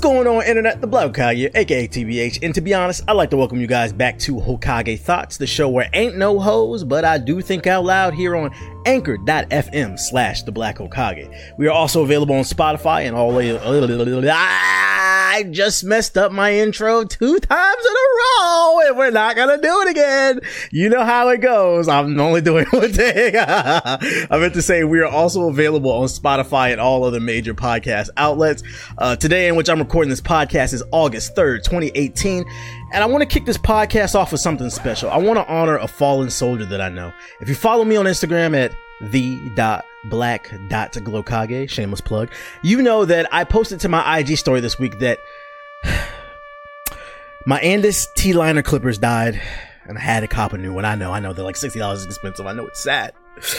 [0.00, 0.80] going on, internet?
[0.80, 2.42] The Black Hokage, aka TBH.
[2.42, 5.46] And to be honest, I'd like to welcome you guys back to Hokage Thoughts, the
[5.46, 8.50] show where ain't no hoes, but I do think out loud here on
[8.86, 11.32] anchor.fm slash the Black Hokage.
[11.58, 13.30] We are also available on Spotify and all.
[15.32, 19.58] I just messed up my intro two times in a row, and we're not gonna
[19.58, 20.40] do it again.
[20.72, 21.86] You know how it goes.
[21.86, 23.34] I'm only doing one thing.
[23.36, 28.10] I meant to say we are also available on Spotify and all other major podcast
[28.16, 28.64] outlets.
[28.98, 32.44] Uh, today, in which I'm recording this podcast, is August 3rd, 2018.
[32.92, 35.10] And I want to kick this podcast off with something special.
[35.10, 37.12] I want to honor a fallen soldier that I know.
[37.40, 42.32] If you follow me on Instagram at the.black.hokage, shameless plug,
[42.62, 45.20] you know that I posted to my IG story this week that
[47.46, 49.40] my Andis T liner clippers died
[49.86, 50.84] and I had to cop a new one.
[50.84, 52.46] I know, I know they're like $60 is expensive.
[52.46, 53.12] I know it's sad.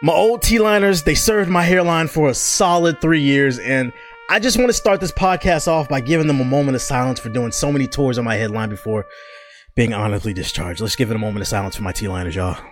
[0.00, 3.92] My old T liners, they served my hairline for a solid three years and
[4.30, 7.18] I just want to start this podcast off by giving them a moment of silence
[7.18, 9.06] for doing so many tours on my headline before
[9.74, 10.82] being honorably discharged.
[10.82, 12.62] Let's give it a moment of silence for my T-liners, y'all.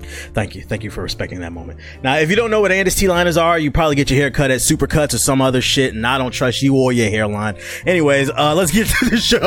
[0.00, 0.62] Thank you.
[0.62, 1.80] Thank you for respecting that moment.
[2.02, 4.50] Now, if you don't know what Andis T-liners are, you probably get your hair cut
[4.50, 7.56] at Supercuts or some other shit, and I don't trust you or your hairline.
[7.84, 9.44] Anyways, uh, let's get to the show.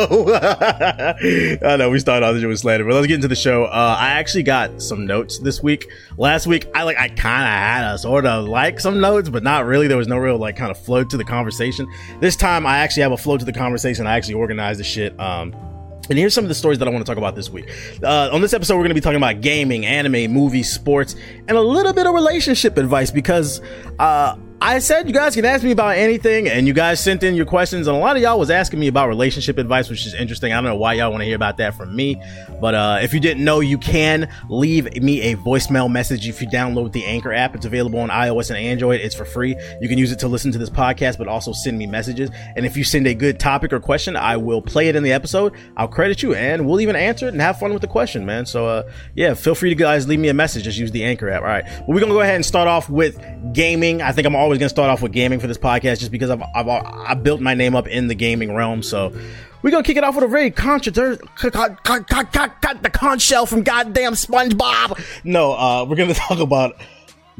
[1.67, 3.66] I know we started off the show with slander, but let's get into the show.
[3.66, 5.89] Uh, I actually got some notes this week.
[6.17, 9.44] Last week, I like, I kind of had a sort of like some notes, but
[9.44, 9.88] not really.
[9.88, 11.88] There was no real like kind of flow to the conversation.
[12.19, 14.05] This time, I actually have a flow to the conversation.
[14.05, 15.17] I actually organized the shit.
[15.19, 15.55] Um,
[16.11, 17.71] and here's some of the stories that I want to talk about this week.
[18.03, 21.15] Uh, on this episode, we're going to be talking about gaming, anime, movies, sports,
[21.47, 23.61] and a little bit of relationship advice because
[23.97, 27.33] uh, I said you guys can ask me about anything, and you guys sent in
[27.33, 30.13] your questions, and a lot of y'all was asking me about relationship advice, which is
[30.13, 30.51] interesting.
[30.53, 32.21] I don't know why y'all want to hear about that from me,
[32.61, 36.47] but uh, if you didn't know, you can leave me a voicemail message if you
[36.47, 37.55] download the Anchor app.
[37.55, 39.01] It's available on iOS and Android.
[39.01, 39.55] It's for free.
[39.81, 42.29] You can use it to listen to this podcast, but also send me messages.
[42.55, 45.11] And if you send a good topic or question, I will play it in the
[45.11, 45.53] episode.
[45.75, 48.45] I'll credit you, and we'll even answer it and have fun with the question, man.
[48.45, 50.66] So uh, yeah, feel free to guys leave me a message.
[50.66, 51.41] Just use the Anchor app.
[51.41, 53.19] All right, well, we're gonna go ahead and start off with
[53.53, 54.03] gaming.
[54.03, 56.29] I think I'm always going to start off with gaming for this podcast just because
[56.29, 58.84] I've, I've, I built my name up in the gaming realm.
[58.84, 59.13] So
[59.62, 64.13] we're going to kick it off with a very controversial, the conch shell from goddamn
[64.13, 65.03] SpongeBob.
[65.23, 66.75] No, uh, we're going to talk about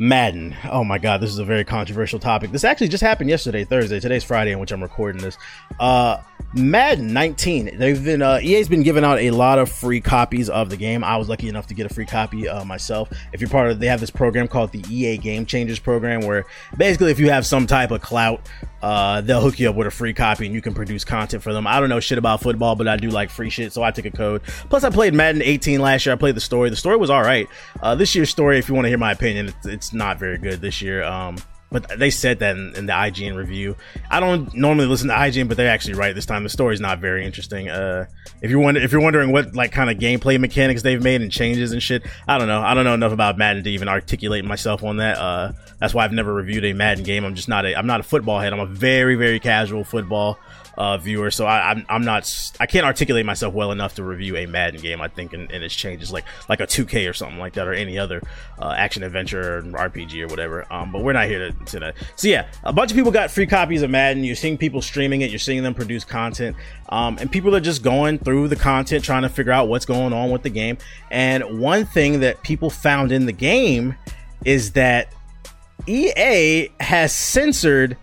[0.02, 0.58] Madden.
[0.72, 2.50] Oh my god, this is a very controversial topic.
[2.50, 4.00] This actually just happened yesterday, Thursday.
[4.00, 5.38] Today's Friday in which I'm recording this.
[5.80, 6.18] Uh
[6.56, 7.78] Madden 19.
[7.78, 11.04] They've been uh EA's been giving out a lot of free copies of the game.
[11.04, 13.12] I was lucky enough to get a free copy uh, myself.
[13.32, 16.48] If you're part of they have this program called the EA Game Changers program where
[16.76, 18.50] basically if you have some type of clout,
[18.82, 21.54] uh they'll hook you up with a free copy and you can produce content for
[21.54, 21.68] them.
[21.68, 24.06] I don't know shit about football, but I do like free shit, so I took
[24.06, 24.44] a code.
[24.70, 26.14] Plus I played Madden 18 last year.
[26.14, 26.70] I played the story.
[26.70, 27.48] The story was all right.
[27.82, 30.38] Uh this year's story if you want to hear my opinion, it's, it's not very
[30.38, 31.04] good this year.
[31.04, 31.38] Um,
[31.72, 33.78] but they said that in, in, the IGN review.
[34.10, 36.44] I don't normally listen to IGN, but they're actually right this time.
[36.44, 37.70] The story's not very interesting.
[37.70, 38.08] Uh,
[38.42, 41.32] if you're wondering, if you're wondering what like kind of gameplay mechanics they've made and
[41.32, 42.62] changes and shit, I don't know.
[42.62, 45.18] I don't know enough about Madden to even articulate myself on that.
[45.18, 47.26] Uh, that's why I've never reviewed a Madden game.
[47.26, 48.54] I'm just not a I'm not a football head.
[48.54, 50.40] I'm a very very casual football
[50.78, 51.32] uh, viewer.
[51.32, 54.80] So I, I'm, I'm not I can't articulate myself well enough to review a Madden
[54.80, 55.02] game.
[55.02, 57.98] I think and, its changes like like a 2K or something like that or any
[57.98, 58.22] other
[58.60, 60.72] uh, action adventure or RPG or whatever.
[60.72, 61.96] Um, but we're not here to, to that.
[62.16, 64.24] So yeah, a bunch of people got free copies of Madden.
[64.24, 65.32] You're seeing people streaming it.
[65.32, 66.56] You're seeing them produce content.
[66.90, 70.14] Um, and people are just going through the content trying to figure out what's going
[70.14, 70.78] on with the game.
[71.10, 73.96] And one thing that people found in the game
[74.44, 75.14] is that
[75.88, 77.98] EA has censored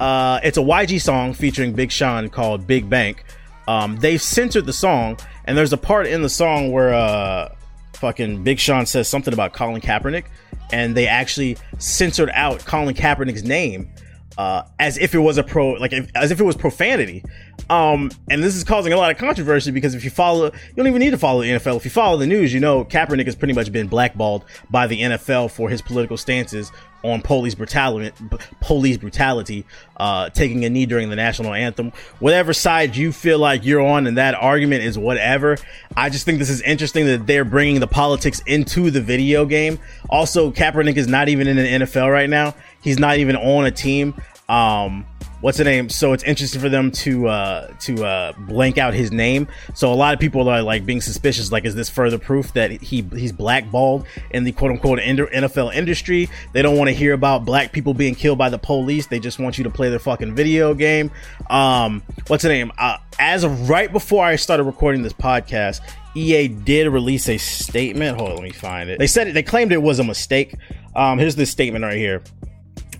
[0.00, 3.24] uh, it's a YG song featuring Big Sean called Big Bank.
[3.66, 7.54] Um, they've censored the song, and there's a part in the song where uh,
[7.94, 10.26] fucking Big Sean says something about Colin Kaepernick,
[10.72, 13.90] and they actually censored out Colin Kaepernick's name
[14.38, 17.24] uh, as if it was a pro, like if, as if it was profanity.
[17.68, 20.86] Um, and this is causing a lot of controversy because if you follow, you don't
[20.86, 21.76] even need to follow the NFL.
[21.76, 25.00] If you follow the news, you know Kaepernick has pretty much been blackballed by the
[25.00, 26.70] NFL for his political stances
[27.04, 28.12] on police brutality,
[28.60, 29.64] police brutality,
[29.98, 31.92] uh, taking a knee during the national anthem.
[32.18, 35.56] Whatever side you feel like you're on, and that argument is whatever.
[35.96, 39.78] I just think this is interesting that they're bringing the politics into the video game.
[40.10, 42.54] Also, Kaepernick is not even in the NFL right now.
[42.82, 44.14] He's not even on a team.
[44.48, 45.04] Um,
[45.40, 45.88] what's the name?
[45.88, 49.48] So it's interesting for them to uh, to uh, blank out his name.
[49.74, 51.52] So a lot of people are like being suspicious.
[51.52, 56.28] Like, is this further proof that he he's blackballed in the quote unquote NFL industry?
[56.52, 59.06] They don't want to hear about black people being killed by the police.
[59.06, 61.10] They just want you to play their fucking video game.
[61.50, 62.72] Um, what's the name?
[62.78, 65.80] Uh, as of right before I started recording this podcast,
[66.14, 68.18] EA did release a statement.
[68.18, 68.98] Hold on, let me find it.
[68.98, 69.34] They said it.
[69.34, 70.54] They claimed it was a mistake.
[70.96, 72.22] Um, here's this statement right here.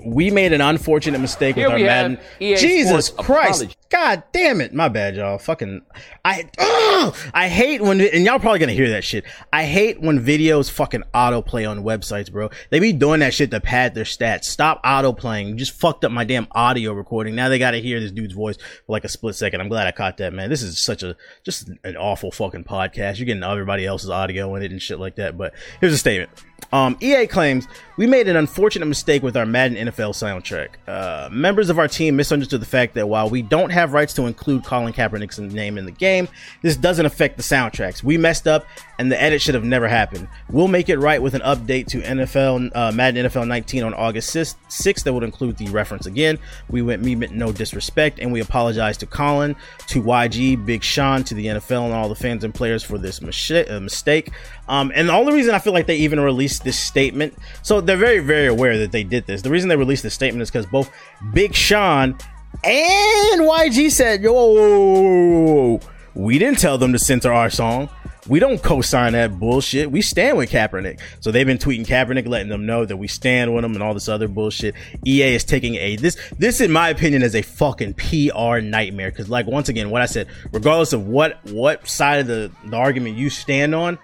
[0.05, 2.19] We made an unfortunate mistake Here with our Madden.
[2.41, 3.63] EA Jesus Sports Christ.
[3.63, 3.77] apology.
[3.91, 4.75] God damn it.
[4.75, 5.39] My bad, y'all.
[5.39, 5.81] Fucking,
[6.25, 9.25] I, ugh, I hate when, and y'all probably gonna hear that shit.
[9.53, 12.51] I hate when videos fucking autoplay on websites, bro.
[12.71, 14.45] They be doing that shit to pad their stats.
[14.45, 15.49] Stop autoplaying.
[15.49, 17.35] You just fucked up my damn audio recording.
[17.35, 19.61] Now they gotta hear this dude's voice for like a split second.
[19.61, 20.51] I'm glad I caught that, man.
[20.51, 23.19] This is such a, just an awful fucking podcast.
[23.19, 25.39] You're getting everybody else's audio in it and shit like that.
[25.39, 26.31] But here's a statement.
[26.73, 27.67] Um, EA claims
[27.99, 30.69] we made an unfortunate mistake with our Madden NFL soundtrack.
[30.87, 34.27] Uh, members of our team misunderstood the fact that while we don't have rights to
[34.27, 36.29] include Colin Kaepernick's name in the game,
[36.63, 38.05] this doesn't affect the soundtracks.
[38.05, 38.67] We messed up,
[39.01, 40.29] and the edit should have never happened.
[40.49, 44.35] We'll make it right with an update to NFL uh, Madden NFL 19 on August
[44.35, 46.39] 6th, 6th that would include the reference again.
[46.71, 49.57] We went me meant no disrespect, and we apologize to Colin,
[49.89, 53.21] to YG, Big Sean, to the NFL, and all the fans and players for this
[53.21, 54.31] mis- uh, mistake.
[54.69, 57.97] Um, and the only reason I feel like they even released this statement, so they're
[57.97, 59.43] very, very aware that they did this.
[59.43, 60.91] The reason they released this statement is because both
[61.33, 62.17] Big Sean
[62.65, 65.81] and YG said, "Yo,
[66.15, 67.89] we didn't tell them to censor our song.
[68.27, 69.91] We don't co-sign that bullshit.
[69.91, 73.55] We stand with Kaepernick." So they've been tweeting Kaepernick, letting them know that we stand
[73.55, 74.75] with him and all this other bullshit.
[75.07, 79.11] EA is taking a this this, in my opinion, is a fucking PR nightmare.
[79.11, 82.77] Because, like, once again, what I said, regardless of what what side of the, the
[82.77, 83.99] argument you stand on,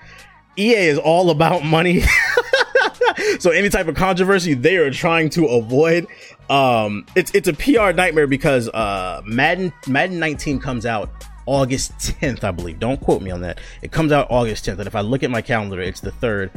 [0.56, 2.02] EA is all about money.
[3.38, 6.06] so any type of controversy they are trying to avoid.
[6.50, 11.10] Um, it's it's a PR nightmare because uh, Madden Madden 19 comes out
[11.46, 12.78] August 10th, I believe.
[12.78, 13.58] Don't quote me on that.
[13.82, 16.50] It comes out August 10th, and if I look at my calendar, it's the third.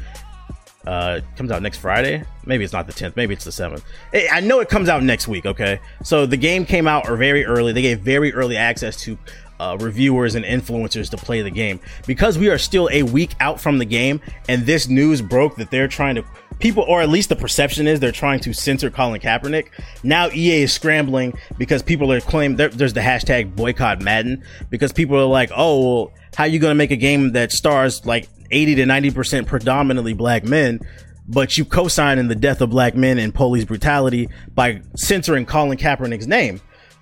[0.85, 2.23] Uh, it comes out next Friday.
[2.45, 3.17] Maybe it's not the 10th.
[3.17, 3.81] Maybe it's the 7th.
[4.13, 5.45] Eh, I know it comes out next week.
[5.45, 7.73] Okay, so the game came out very early.
[7.73, 9.17] They gave very early access to
[9.59, 13.59] uh, reviewers and influencers to play the game because we are still a week out
[13.59, 16.23] from the game and this news broke that they're trying to
[16.59, 19.67] people or at least the perception is they're trying to censor Colin Kaepernick.
[20.03, 25.17] Now EA is scrambling because people are claiming there's the hashtag boycott Madden because people
[25.17, 28.75] are like, oh, well, how you going to make a game that stars like 80
[28.75, 30.79] to 90% predominantly black men?
[31.27, 35.77] But you co-sign in the death of black men and police brutality by censoring Colin
[35.77, 36.61] Kaepernick's name.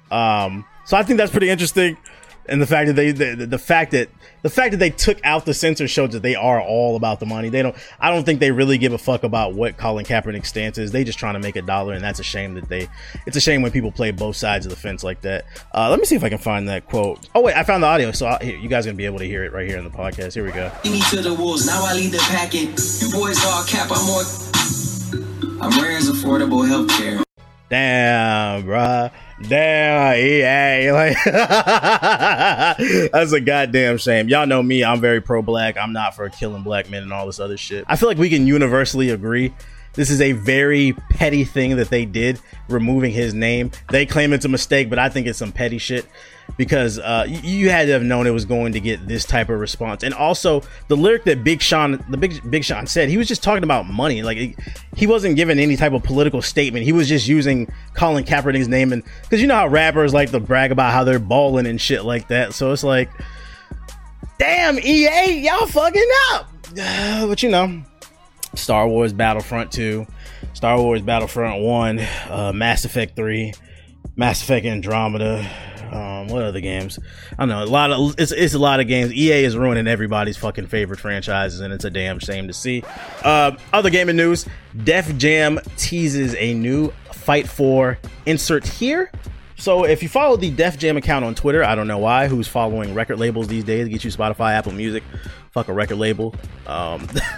[0.10, 1.98] Um, so I think that's pretty interesting
[2.48, 4.10] and the fact that they the, the fact that
[4.42, 7.26] the fact that they took out the censor shows that they are all about the
[7.26, 7.50] money.
[7.50, 7.76] They don't.
[8.00, 10.92] I don't think they really give a fuck about what Colin Kaepernick's stance is.
[10.92, 12.88] They just trying to make a dollar, and that's a shame that they.
[13.26, 15.46] It's a shame when people play both sides of the fence like that.
[15.74, 17.28] Uh, let me see if I can find that quote.
[17.34, 19.20] Oh wait, I found the audio, so I'll, here, you guys are gonna be able
[19.20, 20.34] to hear it right here in the podcast.
[20.34, 20.72] Here we go.
[20.84, 21.66] to the wolves.
[21.66, 22.70] Now I lead the packet.
[23.02, 23.90] You boys all cap.
[23.92, 24.22] I'm more.
[25.60, 27.25] I'm rare as affordable healthcare.
[27.70, 29.12] Damn, bruh.
[29.42, 30.92] Damn, EA.
[30.96, 31.18] Like,
[33.12, 34.30] that's a goddamn shame.
[34.30, 34.84] Y'all know me.
[34.84, 35.78] I'm very pro black.
[35.78, 37.86] I'm not for killing black men and all this other shit.
[37.88, 39.54] I feel like we can universally agree.
[39.94, 43.72] This is a very petty thing that they did, removing his name.
[43.90, 46.06] They claim it's a mistake, but I think it's some petty shit
[46.58, 49.60] because uh, you, had to have known it was going to get this type of
[49.60, 50.04] response.
[50.04, 53.44] And also, the lyric that Big Sean, the Big Big Sean said, he was just
[53.44, 54.24] talking about money.
[54.24, 54.58] Like
[54.96, 56.86] he, wasn't giving any type of political statement.
[56.86, 60.40] He was just using Colin Kaepernick's name, and because you know how rappers like to
[60.40, 62.54] brag about how they're balling and shit like that.
[62.54, 63.10] So it's like,
[64.40, 66.50] damn EA, y'all fucking up.
[66.76, 67.84] but you know,
[68.56, 70.08] Star Wars Battlefront 2,
[70.54, 72.00] Star Wars Battlefront 1,
[72.30, 73.54] uh, Mass Effect 3,
[74.16, 75.50] Mass Effect Andromeda.
[75.92, 77.00] Um, what other games?
[77.34, 77.64] I don't know.
[77.64, 79.14] A lot of it's, it's a lot of games.
[79.14, 82.84] EA is ruining everybody's fucking favorite franchises, and it's a damn shame to see.
[83.24, 84.46] Uh, other gaming news:
[84.84, 86.92] Def Jam teases a new
[87.26, 87.98] Fight for
[88.28, 89.12] insert here.
[89.58, 92.48] So if you follow the Def Jam account on Twitter, I don't know why, who's
[92.48, 95.04] following record labels these days, get you Spotify, Apple Music,
[95.52, 96.36] fuck a record label.
[96.68, 97.08] Um,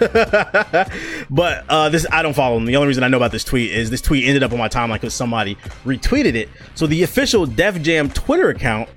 [1.30, 2.64] but uh, this I don't follow them.
[2.64, 4.68] The only reason I know about this tweet is this tweet ended up on my
[4.68, 6.48] timeline because somebody retweeted it.
[6.74, 8.88] So the official Def Jam Twitter account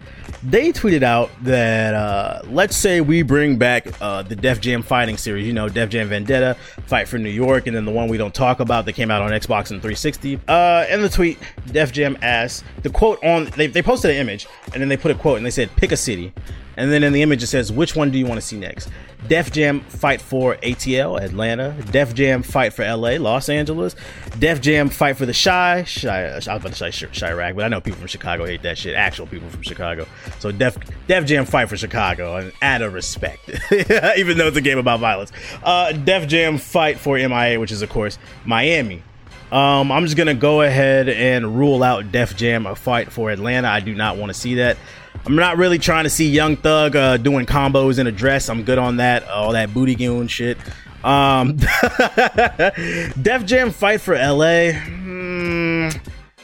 [0.43, 5.17] they tweeted out that uh, let's say we bring back uh, the Def Jam fighting
[5.17, 6.55] series, you know, Def Jam Vendetta,
[6.85, 9.21] Fight for New York, and then the one we don't talk about that came out
[9.21, 10.39] on Xbox and 360.
[10.47, 11.37] Uh, in the tweet,
[11.71, 15.11] Def Jam asked the quote on they, they posted an image and then they put
[15.11, 16.33] a quote and they said pick a city,
[16.77, 18.89] and then in the image it says which one do you want to see next?
[19.27, 21.75] Def Jam fight for ATL, Atlanta.
[21.91, 23.95] Def Jam fight for LA, Los Angeles.
[24.39, 25.83] Def Jam fight for the Shy.
[25.83, 28.63] Shy I was about to say Ch- Chiraq, but I know people from Chicago hate
[28.63, 28.95] that shit.
[28.95, 30.07] Actual people from Chicago.
[30.39, 33.49] So Def Def Jam fight for Chicago and out of respect,
[34.17, 35.31] even though it's a game about violence.
[35.63, 39.03] Uh, Def Jam fight for MIA, which is of course Miami.
[39.51, 43.67] Um, I'm just gonna go ahead and rule out Def Jam a fight for Atlanta.
[43.67, 44.77] I do not want to see that.
[45.25, 48.49] I'm not really trying to see Young Thug uh, doing combos in a dress.
[48.49, 49.27] I'm good on that.
[49.27, 50.57] All that booty goon shit.
[51.03, 51.55] Um,
[53.21, 54.71] Def Jam fight for LA.
[54.71, 55.89] Hmm,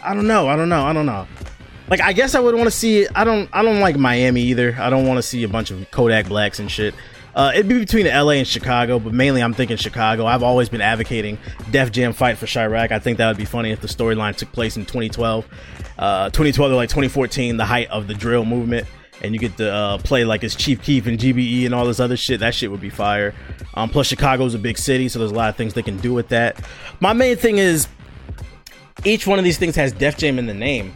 [0.03, 0.47] I don't know.
[0.47, 0.85] I don't know.
[0.85, 1.27] I don't know.
[1.89, 3.07] Like I guess I would want to see.
[3.07, 3.49] I don't.
[3.53, 4.75] I don't like Miami either.
[4.79, 6.93] I don't want to see a bunch of Kodak Blacks and shit.
[7.37, 10.25] Uh, it'd be between LA and Chicago, but mainly I'm thinking Chicago.
[10.25, 11.37] I've always been advocating
[11.69, 12.91] Def Jam fight for Chiraq.
[12.91, 15.45] I think that would be funny if the storyline took place in 2012,
[15.97, 18.87] uh, 2012 or like 2014, the height of the drill movement,
[19.21, 21.99] and you get to uh, play like as Chief Keef and GBE and all this
[21.99, 22.39] other shit.
[22.39, 23.33] That shit would be fire.
[23.73, 26.13] Um, plus Chicago's a big city, so there's a lot of things they can do
[26.13, 26.63] with that.
[26.99, 27.87] My main thing is
[29.03, 30.95] each one of these things has Def Jam in the name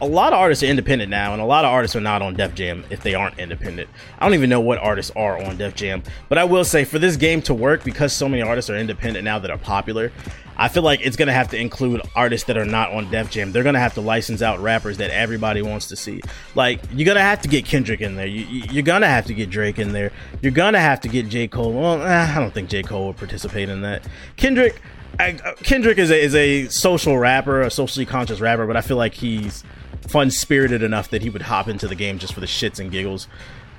[0.00, 2.34] a lot of artists are independent now, and a lot of artists are not on
[2.34, 3.88] Def Jam if they aren't independent.
[4.18, 6.98] I don't even know what artists are on Def Jam, but I will say for
[6.98, 10.10] this game to work, because so many artists are independent now that are popular,
[10.56, 13.52] I feel like it's gonna have to include artists that are not on Def Jam.
[13.52, 16.20] They're gonna have to license out rappers that everybody wants to see.
[16.54, 18.26] Like you're gonna have to get Kendrick in there.
[18.26, 20.12] You, are gonna have to get Drake in there.
[20.42, 21.72] You're gonna have to get J Cole.
[21.72, 24.06] Well, eh, I don't think J Cole would participate in that.
[24.36, 24.80] Kendrick.
[25.18, 28.80] I, uh, Kendrick is a, is a social rapper, a socially conscious rapper, but I
[28.80, 29.62] feel like he's
[30.08, 32.90] fun spirited enough that he would hop into the game just for the shits and
[32.90, 33.28] giggles.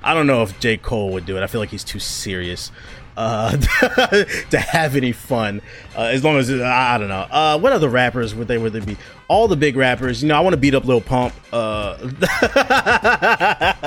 [0.01, 0.77] I don't know if J.
[0.77, 1.43] Cole would do it.
[1.43, 2.71] I feel like he's too serious
[3.17, 3.55] uh,
[4.49, 5.61] to have any fun.
[5.95, 7.27] Uh, as long as I don't know.
[7.29, 8.97] Uh, what other rappers would they would they be?
[9.27, 10.21] All the big rappers.
[10.21, 11.33] You know, I want to beat up Lil Pump.
[11.51, 11.97] Uh,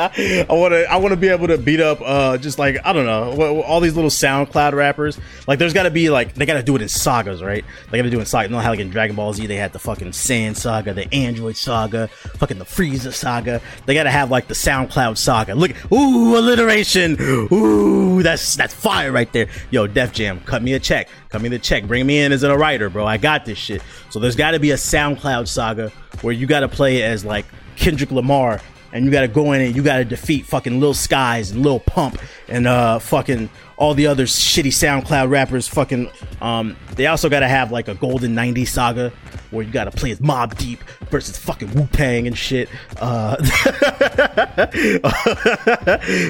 [0.05, 2.93] I want to I want to be able to beat up uh, just like I
[2.93, 5.19] don't know all these little SoundCloud rappers.
[5.47, 7.65] Like, there's got to be like they got to do it in sagas, right?
[7.91, 8.49] They got to do it in saga.
[8.49, 11.13] You know how like in Dragon Ball Z they had the fucking Saiyan Saga, the
[11.15, 13.61] Android Saga, fucking the Frieza Saga.
[13.87, 15.55] They got to have like the SoundCloud Saga.
[15.55, 17.17] Look, ooh, alliteration.
[17.21, 19.49] Ooh, that's that's fire right there.
[19.71, 21.09] Yo, Def Jam, cut me a check.
[21.29, 21.85] Cut me the check.
[21.85, 23.07] Bring me in as a writer, bro.
[23.07, 23.83] I got this shit.
[24.11, 25.91] So there's got to be a SoundCloud saga
[26.23, 27.45] where you got to play as like
[27.77, 28.61] Kendrick Lamar
[28.93, 31.63] and you got to go in and you got to defeat fucking Lil Skies and
[31.63, 35.69] Lil Pump and uh fucking all the other shitty SoundCloud rappers.
[35.69, 39.11] Fucking um, they also got to have like a Golden 90 saga
[39.51, 42.69] where you got to play as Mobb Deep versus fucking Wu Tang and shit.
[43.01, 43.37] Uh,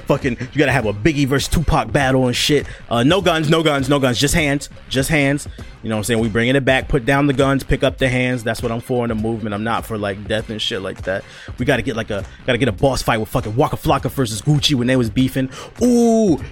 [0.02, 2.66] fucking, you got to have a Biggie versus Tupac battle and shit.
[2.90, 5.48] Uh, no guns, no guns, no guns, just hands, just hands.
[5.82, 6.20] You know what I'm saying?
[6.20, 8.42] We bringing it back, put down the guns, pick up the hands.
[8.42, 9.54] That's what I'm for in the movement.
[9.54, 11.24] I'm not for like death and shit like that.
[11.58, 13.76] We got to get like a, got to get a boss fight with fucking Waka
[13.76, 15.48] Flocka versus Gucci when they was beefing.
[15.82, 16.07] Ooh,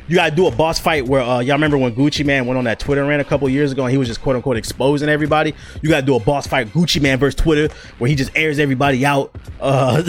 [0.08, 2.58] you got to do a boss fight where uh, y'all remember when Gucci Mane went
[2.58, 5.08] on that Twitter rant a couple years ago and he was just quote unquote exposing
[5.08, 5.54] everybody.
[5.82, 8.58] You got to do a boss fight Gucci Mane versus Twitter where he just airs
[8.58, 9.34] everybody out.
[9.60, 10.02] Uh,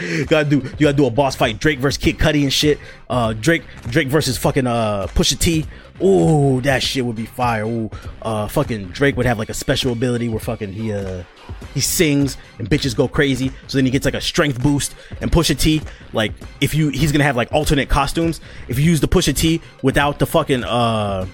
[0.00, 2.78] you gotta do you gotta do a boss fight Drake versus Kid Cudi and shit.
[3.10, 5.66] Uh, Drake Drake versus fucking uh Pusha T.
[6.02, 7.64] Ooh, that shit would be fire.
[7.64, 7.90] Ooh,
[8.22, 11.22] uh, fucking Drake would have like a special ability where fucking he uh
[11.74, 13.52] he sings and bitches go crazy.
[13.66, 14.94] So then he gets like a strength boost.
[15.20, 15.82] And Pusha T,
[16.12, 18.40] like if you he's gonna have like alternate costumes.
[18.68, 21.26] If you use the Pusha T without the fucking uh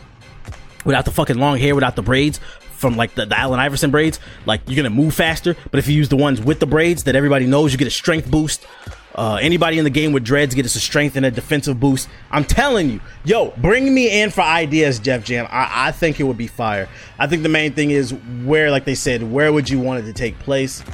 [0.84, 2.40] without the fucking long hair, without the braids
[2.70, 5.54] from like the, the Allen Iverson braids, like you're gonna move faster.
[5.70, 7.90] But if you use the ones with the braids that everybody knows, you get a
[7.90, 8.66] strength boost.
[9.14, 12.08] Uh, anybody in the game with dreads get us a strength and a defensive boost.
[12.30, 15.46] I'm telling you, yo, bring me in for ideas, Def Jam.
[15.50, 16.88] I, I think it would be fire.
[17.18, 18.14] I think the main thing is
[18.44, 20.84] where, like they said, where would you want it to take place?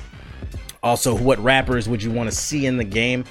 [0.82, 3.24] Also, what rappers would you want to see in the game?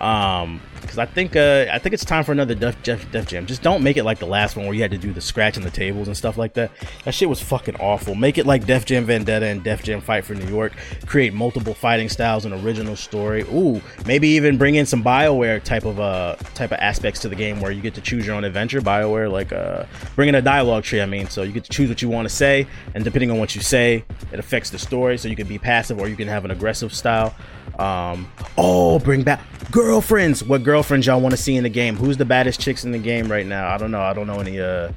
[0.00, 3.46] Um, because I think uh, I think it's time for another Def, Def, Def Jam.
[3.46, 5.64] Just don't make it like the last one where you had to do the scratching
[5.64, 6.70] the tables and stuff like that.
[7.04, 8.14] That shit was fucking awful.
[8.14, 10.72] Make it like Def Jam Vendetta and Def Jam Fight for New York.
[11.06, 13.42] Create multiple fighting styles and original story.
[13.52, 17.36] Ooh, maybe even bring in some Bioware type of uh type of aspects to the
[17.36, 18.80] game where you get to choose your own adventure.
[18.80, 19.84] Bioware like uh
[20.14, 21.00] bring in a dialogue tree.
[21.00, 23.38] I mean, so you get to choose what you want to say, and depending on
[23.38, 25.18] what you say, it affects the story.
[25.18, 27.34] So you can be passive or you can have an aggressive style.
[27.78, 30.42] Um, oh, bring back girlfriends.
[30.42, 31.96] What girlfriends y'all want to see in the game?
[31.96, 33.68] Who's the baddest chicks in the game right now?
[33.68, 34.00] I don't know.
[34.00, 34.60] I don't know any.
[34.60, 34.92] Uh,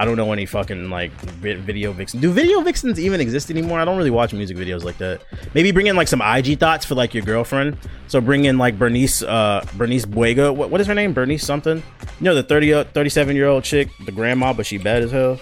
[0.00, 2.22] I don't know any fucking like video vixens.
[2.22, 3.80] Do video vixens even exist anymore?
[3.80, 5.20] I don't really watch music videos like that.
[5.52, 7.76] Maybe bring in like some IG thoughts for like your girlfriend.
[8.06, 10.56] So bring in like Bernice, uh, Bernice Buega.
[10.56, 11.12] What, what is her name?
[11.12, 11.82] Bernice something.
[12.02, 15.38] You know the 30, 37 year old chick, the grandma, but she bad as hell.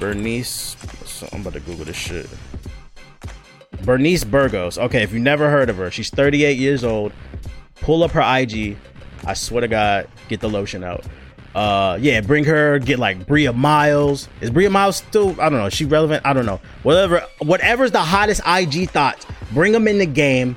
[0.00, 0.76] Bernice.
[1.04, 2.28] So I'm about to Google this shit.
[3.84, 4.78] Bernice Burgos.
[4.78, 7.12] Okay, if you've never heard of her, she's 38 years old.
[7.76, 8.76] Pull up her IG.
[9.24, 11.04] I swear to God, get the lotion out.
[11.54, 12.78] Uh, yeah, bring her.
[12.78, 14.28] Get like Bria Myles.
[14.40, 15.38] Is Bria Myles still?
[15.40, 15.66] I don't know.
[15.66, 16.24] Is she relevant?
[16.24, 16.60] I don't know.
[16.82, 17.26] Whatever.
[17.40, 19.26] Whatever's the hottest IG thoughts.
[19.52, 20.56] Bring them in the game.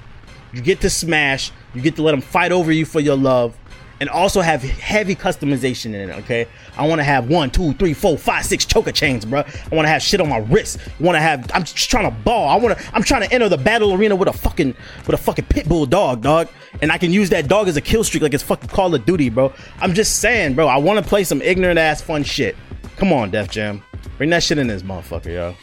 [0.53, 1.51] You get to smash.
[1.73, 3.57] You get to let them fight over you for your love
[3.99, 6.17] and also have heavy customization in it.
[6.19, 6.47] Okay,
[6.77, 9.39] I want to have one, two, three, four, five, six choker chains, bro.
[9.39, 10.79] I want to have shit on my wrist.
[10.99, 11.49] I want to have.
[11.53, 12.49] I'm just trying to ball.
[12.49, 12.95] I want to.
[12.95, 14.75] I'm trying to enter the battle arena with a fucking
[15.05, 16.49] with a fucking pit bull dog, dog,
[16.81, 19.05] and I can use that dog as a kill streak like it's fucking Call of
[19.05, 19.53] Duty, bro.
[19.79, 20.67] I'm just saying, bro.
[20.67, 22.55] I want to play some ignorant ass fun shit.
[22.97, 23.83] Come on, Def Jam,
[24.17, 25.55] bring that shit in this motherfucker, yo.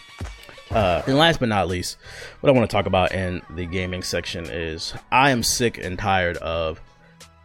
[0.71, 1.99] Uh, and last but not least,
[2.41, 5.99] what I want to talk about in the gaming section is I am sick and
[5.99, 6.81] tired of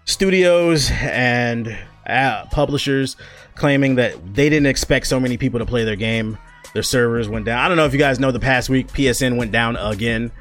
[0.07, 3.17] studios and uh, publishers
[3.55, 6.37] claiming that they didn't expect so many people to play their game.
[6.73, 7.59] Their servers went down.
[7.59, 10.31] I don't know if you guys know the past week PSN went down again.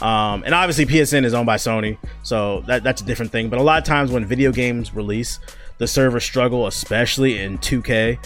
[0.00, 3.48] Um, and obviously PSN is owned by Sony, so that, that's a different thing.
[3.48, 5.40] But a lot of times when video games release,
[5.78, 8.18] the servers struggle, especially in 2K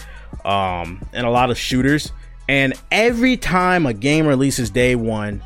[0.45, 2.11] um, and a lot of shooters.
[2.49, 5.41] And every time a game releases day one,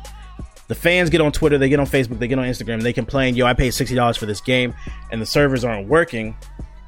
[0.68, 3.34] the fans get on Twitter, they get on Facebook, they get on Instagram, they complain,
[3.34, 4.74] yo, I paid $60 for this game
[5.10, 6.36] and the servers aren't working.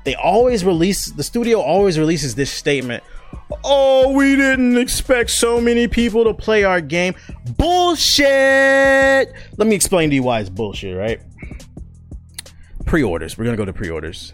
[0.04, 3.02] They always release, the studio always releases this statement
[3.64, 7.14] Oh, we didn't expect so many people to play our game.
[7.56, 9.32] Bullshit!
[9.56, 11.20] Let me explain to you why it's bullshit, right?
[12.84, 13.36] Pre orders.
[13.36, 14.32] We're gonna go to pre orders.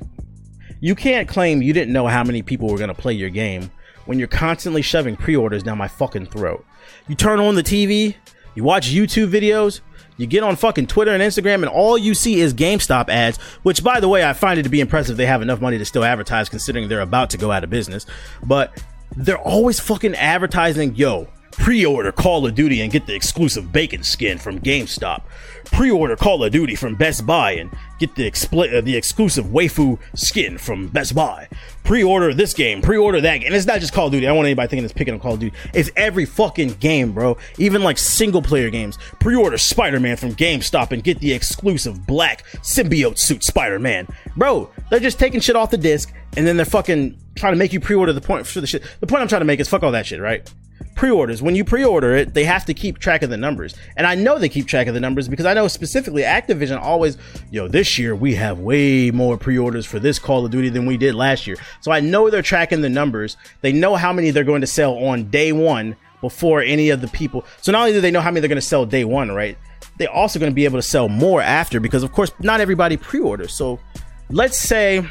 [0.81, 3.71] You can't claim you didn't know how many people were gonna play your game
[4.07, 6.65] when you're constantly shoving pre orders down my fucking throat.
[7.09, 8.15] You turn on the TV,
[8.55, 9.81] you watch YouTube videos,
[10.17, 13.83] you get on fucking Twitter and Instagram, and all you see is GameStop ads, which,
[13.83, 16.05] by the way, I find it to be impressive they have enough money to still
[16.05, 18.07] advertise considering they're about to go out of business.
[18.45, 18.83] But
[19.17, 24.39] they're always fucking advertising, yo, pre-order Call of Duty and get the exclusive bacon skin
[24.39, 25.23] from GameStop.
[25.65, 29.99] Pre-order Call of Duty from Best Buy and get the expl- uh, the exclusive waifu
[30.15, 31.49] skin from Best Buy.
[31.85, 33.47] Pre-order this game, pre-order that game.
[33.47, 34.27] And it's not just Call of Duty.
[34.27, 35.57] I don't want anybody thinking it's picking on Call of Duty.
[35.73, 37.39] It's every fucking game, bro.
[37.59, 38.99] Even like single player games.
[39.21, 44.07] Pre-order Spider-Man from GameStop and get the exclusive black symbiote suit Spider-Man.
[44.37, 47.73] Bro, they're just taking shit off the disc and then they're fucking trying to make
[47.73, 48.83] you pre-order the point for the shit.
[49.01, 50.49] The point I'm trying to make is fuck all that shit, right?
[50.95, 51.43] Pre-orders.
[51.43, 54.39] When you pre-order it, they have to keep track of the numbers, and I know
[54.39, 57.19] they keep track of the numbers because I know specifically Activision always,
[57.51, 60.97] yo, this year we have way more pre-orders for this Call of Duty than we
[60.97, 61.57] did last year.
[61.81, 63.37] So I know they're tracking the numbers.
[63.61, 67.09] They know how many they're going to sell on day one before any of the
[67.09, 67.45] people.
[67.61, 69.59] So not only do they know how many they're going to sell day one, right?
[69.99, 72.97] They're also going to be able to sell more after because, of course, not everybody
[72.97, 73.53] pre-orders.
[73.53, 73.79] So
[74.31, 75.05] let's say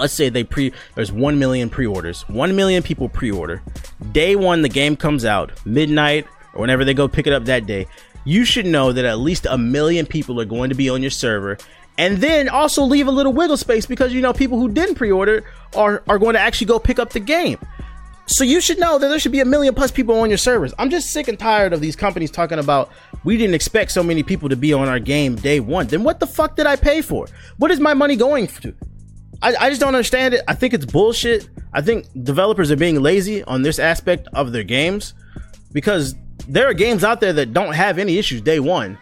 [0.00, 3.62] let's say they pre there's 1 million pre-orders 1 million people pre-order
[4.12, 7.66] day one the game comes out midnight or whenever they go pick it up that
[7.66, 7.86] day
[8.24, 11.10] you should know that at least a million people are going to be on your
[11.10, 11.56] server
[11.98, 15.44] and then also leave a little wiggle space because you know people who didn't pre-order
[15.74, 17.58] are are going to actually go pick up the game
[18.30, 20.72] so you should know that there should be a million plus people on your servers.
[20.78, 22.92] I'm just sick and tired of these companies talking about
[23.24, 25.88] we didn't expect so many people to be on our game day one.
[25.88, 27.26] Then what the fuck did I pay for?
[27.56, 28.72] What is my money going to?
[29.42, 30.42] I, I just don't understand it.
[30.46, 31.48] I think it's bullshit.
[31.72, 35.14] I think developers are being lazy on this aspect of their games
[35.72, 36.14] because
[36.48, 38.98] there are games out there that don't have any issues day one,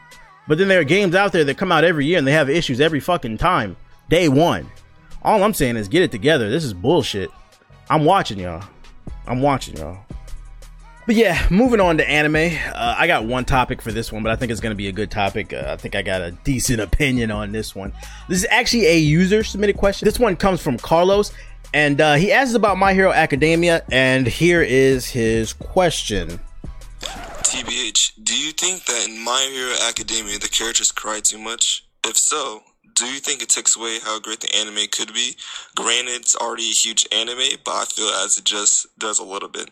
[0.46, 2.50] but then there are games out there that come out every year and they have
[2.50, 3.76] issues every fucking time
[4.08, 4.70] day one.
[5.22, 6.48] All I'm saying is get it together.
[6.48, 7.30] This is bullshit.
[7.90, 8.64] I'm watching y'all.
[9.26, 9.98] I'm watching y'all.
[11.08, 12.54] But yeah, moving on to anime.
[12.74, 14.88] Uh, I got one topic for this one, but I think it's going to be
[14.88, 15.54] a good topic.
[15.54, 17.94] Uh, I think I got a decent opinion on this one.
[18.28, 20.04] This is actually a user submitted question.
[20.04, 21.32] This one comes from Carlos,
[21.72, 26.40] and uh, he asks about My Hero Academia, and here is his question.
[27.00, 31.86] TBH, do you think that in My Hero Academia the characters cry too much?
[32.04, 32.60] If so,
[32.96, 35.36] do you think it takes away how great the anime could be?
[35.74, 39.48] Granted, it's already a huge anime, but I feel as it just does a little
[39.48, 39.70] bit.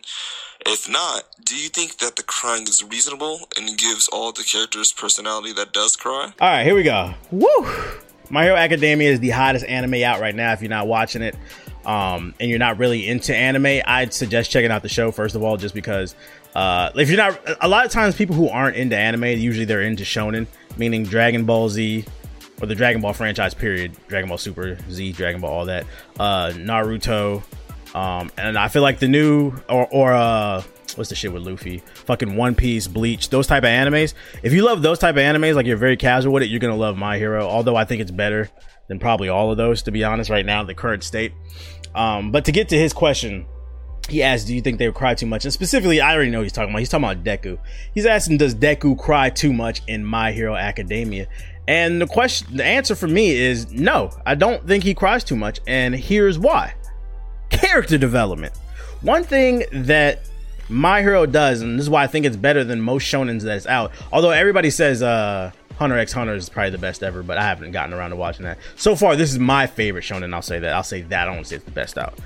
[0.69, 4.91] If not, do you think that the crying is reasonable and gives all the characters
[4.91, 6.33] personality that does cry?
[6.41, 7.13] All right, here we go.
[7.31, 7.47] Woo!
[8.29, 10.51] My Hero Academia is the hottest anime out right now.
[10.51, 11.35] If you're not watching it,
[11.85, 15.43] um, and you're not really into anime, I'd suggest checking out the show first of
[15.43, 16.15] all, just because
[16.53, 19.81] uh, if you're not, a lot of times people who aren't into anime, usually they're
[19.81, 22.03] into shonen, meaning Dragon Ball Z
[22.59, 23.53] or the Dragon Ball franchise.
[23.53, 23.95] Period.
[24.07, 25.85] Dragon Ball Super, Z, Dragon Ball, all that.
[26.19, 27.41] Uh, Naruto,
[27.95, 30.63] um, and I feel like the new or or uh
[30.95, 31.79] what's the shit with Luffy?
[32.05, 34.13] Fucking One Piece, Bleach, those type of animes.
[34.43, 36.75] If you love those type of animes, like you're very casual with it, you're gonna
[36.75, 37.47] love My Hero.
[37.47, 38.49] Although I think it's better
[38.87, 41.33] than probably all of those, to be honest, right now, the current state.
[41.93, 43.45] Um, but to get to his question,
[44.09, 46.41] he asked, "Do you think they would cry too much?" And specifically, I already know
[46.41, 46.79] he's talking about.
[46.79, 47.57] He's talking about Deku.
[47.93, 51.27] He's asking, "Does Deku cry too much in My Hero Academia?"
[51.67, 54.11] And the question, the answer for me is no.
[54.25, 56.73] I don't think he cries too much, and here's why
[57.49, 58.53] character development.
[59.01, 60.21] One thing that
[60.69, 63.67] My Hero does, and this is why I think it's better than most shonens that's
[63.67, 63.91] out.
[64.11, 67.71] Although everybody says uh, Hunter x Hunter is probably the best ever, but I haven't
[67.71, 68.57] gotten around to watching that.
[68.75, 70.33] So far, this is my favorite shonen.
[70.33, 70.73] I'll say that.
[70.73, 71.27] I'll say that.
[71.27, 72.17] I don't say it's the best out.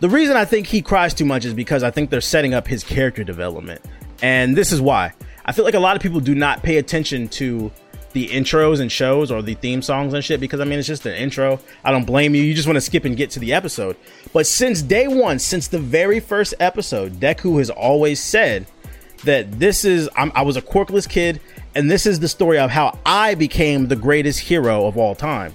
[0.00, 2.66] The reason I think he cries too much is because I think they're setting up
[2.66, 3.82] his character development,
[4.22, 5.12] and this is why.
[5.44, 7.72] I feel like a lot of people do not pay attention to
[8.12, 11.06] the intros and shows or the theme songs and shit because I mean it's just
[11.06, 11.60] an intro.
[11.84, 12.42] I don't blame you.
[12.42, 13.96] You just want to skip and get to the episode.
[14.32, 18.66] But since day one, since the very first episode, Deku has always said
[19.24, 21.40] that this is I'm, I was a quirkless kid,
[21.74, 25.54] and this is the story of how I became the greatest hero of all time.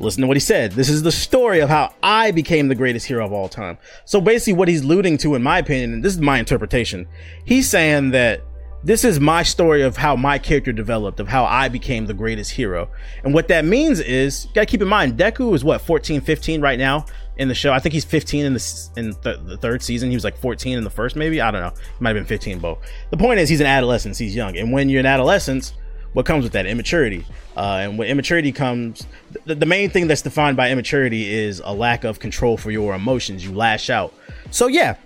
[0.00, 0.72] Listen to what he said.
[0.72, 3.78] This is the story of how I became the greatest hero of all time.
[4.04, 7.06] So basically, what he's alluding to, in my opinion, and this is my interpretation,
[7.44, 8.42] he's saying that
[8.84, 12.50] this is my story of how my character developed, of how I became the greatest
[12.50, 12.90] hero.
[13.24, 16.60] And what that means is, you gotta keep in mind, Deku is what, 14, 15
[16.60, 17.06] right now
[17.38, 17.72] in the show.
[17.72, 20.10] I think he's 15 in the in th- the third season.
[20.10, 21.40] He was like 14 in the first, maybe.
[21.40, 21.70] I don't know.
[21.70, 22.78] He might have been 15 both.
[23.10, 24.18] The point is, he's an adolescent.
[24.18, 25.72] He's young, and when you're an adolescent,
[26.12, 27.24] what comes with that immaturity?
[27.56, 29.06] Uh, and when immaturity comes,
[29.46, 32.94] the, the main thing that's defined by immaturity is a lack of control for your
[32.94, 33.44] emotions.
[33.44, 34.12] You lash out.
[34.50, 34.96] So yeah,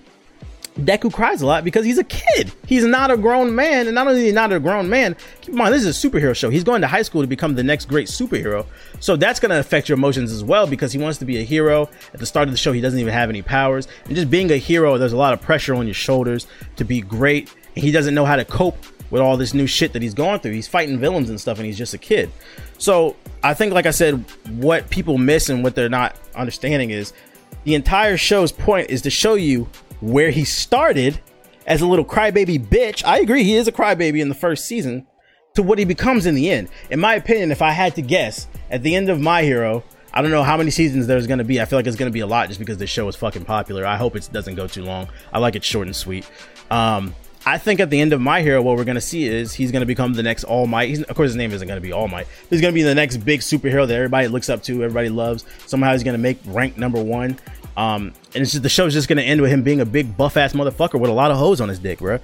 [0.79, 2.53] Deku cries a lot because he's a kid.
[2.67, 5.51] He's not a grown man, and not only is he not a grown man, keep
[5.51, 6.51] in mind this is a superhero show.
[6.51, 8.65] He's going to high school to become the next great superhero,
[9.01, 11.43] so that's going to affect your emotions as well because he wants to be a
[11.43, 11.91] hero.
[12.15, 14.51] At the start of the show, he doesn't even have any powers, and just being
[14.53, 17.91] a hero, there's a lot of pressure on your shoulders to be great, and he
[17.91, 18.79] doesn't know how to cope
[19.11, 20.53] with all this new shit that he's going through.
[20.53, 22.31] He's fighting villains and stuff, and he's just a kid.
[22.79, 27.13] So I think, like I said, what people miss and what they're not understanding is
[27.65, 29.69] the entire show's point is to show you
[30.01, 31.21] where he started
[31.67, 33.05] as a little crybaby bitch.
[33.05, 35.07] I agree, he is a crybaby in the first season
[35.55, 36.69] to what he becomes in the end.
[36.91, 40.23] In my opinion, if I had to guess, at the end of My Hero, I
[40.23, 41.61] don't know how many seasons there's going to be.
[41.61, 43.45] I feel like it's going to be a lot just because this show is fucking
[43.45, 43.87] popular.
[43.87, 45.09] I hope it doesn't go too long.
[45.33, 46.29] I like it short and sweet.
[46.71, 49.55] Um, I think at the end of My Hero, what we're going to see is
[49.55, 50.89] he's going to become the next All Might.
[50.89, 52.27] He's, of course, his name isn't going to be All Might.
[52.51, 55.45] He's going to be the next big superhero that everybody looks up to, everybody loves.
[55.67, 57.39] Somehow he's going to make rank number one.
[57.79, 60.37] Um, and it's just the show's just gonna end with him being a big buff
[60.37, 62.19] ass motherfucker with a lot of hoes on his dick, bro.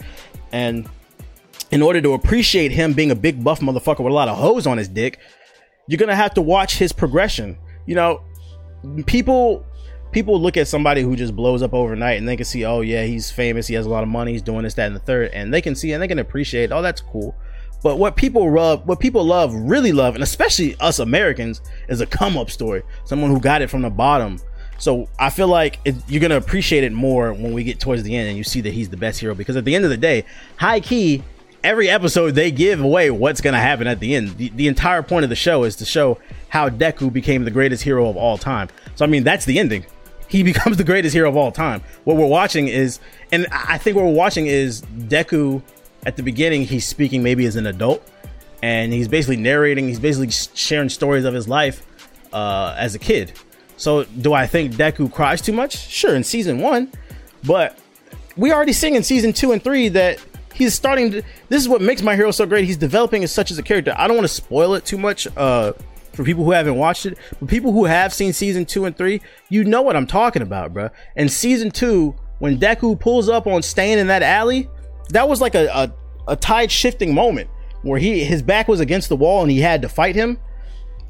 [0.50, 0.88] And
[1.70, 4.66] in order to appreciate him being a big buff motherfucker with a lot of hoes
[4.66, 5.20] on his dick,
[5.86, 7.56] you're gonna have to watch his progression.
[7.86, 8.22] You know,
[9.06, 9.64] people
[10.10, 13.04] people look at somebody who just blows up overnight and they can see, oh yeah,
[13.04, 15.30] he's famous, he has a lot of money, he's doing this, that, and the third,
[15.34, 17.32] and they can see and they can appreciate, oh, that's cool.
[17.80, 22.06] But what people love, what people love, really love, and especially us Americans, is a
[22.06, 22.82] come up story.
[23.04, 24.40] Someone who got it from the bottom
[24.78, 28.16] so I feel like it, you're gonna appreciate it more when we get towards the
[28.16, 29.34] end and you see that he's the best hero.
[29.34, 30.24] Because at the end of the day,
[30.56, 31.22] high key,
[31.62, 34.36] every episode they give away what's gonna happen at the end.
[34.36, 37.82] The, the entire point of the show is to show how Deku became the greatest
[37.82, 38.68] hero of all time.
[38.96, 39.86] So I mean, that's the ending.
[40.28, 41.82] He becomes the greatest hero of all time.
[42.04, 43.00] What we're watching is,
[43.32, 45.62] and I think what we're watching is Deku.
[46.06, 48.06] At the beginning, he's speaking maybe as an adult,
[48.62, 49.88] and he's basically narrating.
[49.88, 51.86] He's basically sharing stories of his life
[52.30, 53.32] uh, as a kid
[53.76, 55.76] so do I think Deku cries too much?
[55.88, 56.92] Sure, in season one,
[57.44, 57.78] but
[58.36, 60.18] we already seeing in season two and three that
[60.54, 61.22] he's starting to.
[61.48, 62.64] This is what makes my hero so great.
[62.64, 63.94] He's developing as such as a character.
[63.96, 65.72] I don't want to spoil it too much uh,
[66.12, 69.20] for people who haven't watched it, but people who have seen season two and three,
[69.48, 70.90] you know what I'm talking about, bro.
[71.16, 74.68] And season two, when Deku pulls up on Stain in that alley,
[75.10, 77.50] that was like a, a, a tide shifting moment
[77.82, 80.38] where he his back was against the wall and he had to fight him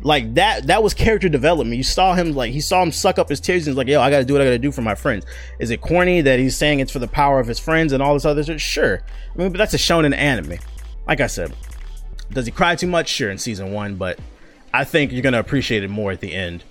[0.04, 1.78] like that that was character development.
[1.78, 4.00] You saw him like he saw him suck up his tears and he's like yo
[4.00, 5.24] i gotta do what i gotta do for my friends.
[5.58, 8.12] Is it corny that he's saying it's for the power of his friends and all
[8.12, 8.60] this other shit?
[8.60, 9.02] Sure.
[9.34, 10.58] I mean but that's a shonen anime.
[11.08, 11.56] Like i said
[12.30, 13.08] does he cry too much?
[13.08, 14.18] Sure in season one but
[14.74, 16.62] i think you're gonna appreciate it more at the end.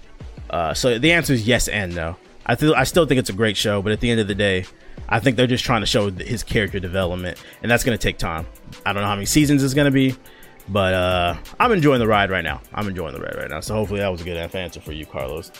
[0.49, 2.15] Uh, so the answer is yes and no.
[2.45, 4.35] I feel i still think it's a great show but at the end of the
[4.35, 4.65] day
[5.09, 8.45] i think they're just trying to show his character development and that's gonna take time.
[8.85, 10.15] I don't know how many seasons it's gonna be
[10.69, 12.61] but uh, I'm enjoying the ride right now.
[12.73, 13.59] I'm enjoying the ride right now.
[13.59, 15.51] So hopefully that was a good enough answer for you, Carlos.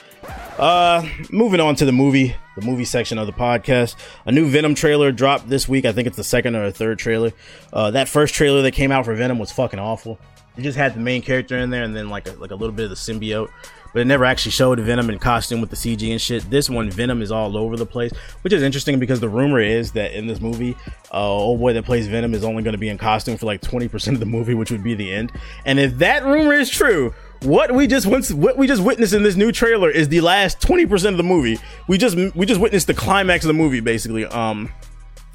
[0.57, 3.95] Uh, moving on to the movie, the movie section of the podcast.
[4.25, 5.85] A new Venom trailer dropped this week.
[5.85, 7.31] I think it's the second or third trailer.
[7.71, 10.19] Uh, that first trailer that came out for Venom was fucking awful.
[10.57, 12.75] It just had the main character in there and then like a, like a little
[12.75, 13.49] bit of the symbiote
[13.93, 16.49] but it never actually showed Venom in costume with the CG and shit.
[16.49, 19.91] This one, Venom is all over the place, which is interesting because the rumor is
[19.93, 20.75] that in this movie,
[21.13, 23.61] uh, old boy that plays Venom is only going to be in costume for like
[23.61, 25.31] 20% of the movie, which would be the end.
[25.65, 29.35] And if that rumor is true, what we just what we just witnessed in this
[29.35, 31.59] new trailer is the last 20% of the movie.
[31.87, 34.25] We just we just witnessed the climax of the movie basically.
[34.25, 34.71] Um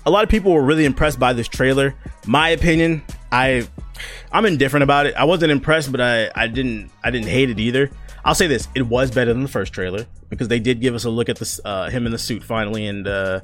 [0.06, 1.94] a lot of people were really impressed by this trailer.
[2.26, 3.68] My opinion, I
[4.32, 5.14] I'm indifferent about it.
[5.16, 7.90] I wasn't impressed, but I I didn't I didn't hate it either.
[8.28, 11.04] I'll say this: it was better than the first trailer because they did give us
[11.04, 13.40] a look at this uh, him in the suit finally and uh,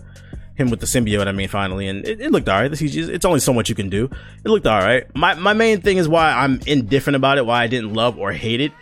[0.57, 1.27] him with the symbiote.
[1.27, 2.71] I mean, finally, and it, it looked alright.
[2.71, 4.11] It's only so much you can do.
[4.45, 5.07] It looked alright.
[5.17, 7.47] My my main thing is why I'm indifferent about it.
[7.47, 8.73] Why I didn't love or hate it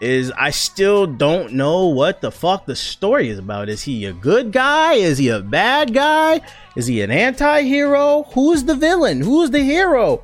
[0.00, 3.68] is I still don't know what the fuck the story is about.
[3.68, 4.92] Is he a good guy?
[4.92, 6.42] Is he a bad guy?
[6.76, 8.22] Is he an anti-hero?
[8.34, 9.20] Who's the villain?
[9.20, 10.22] Who's the hero?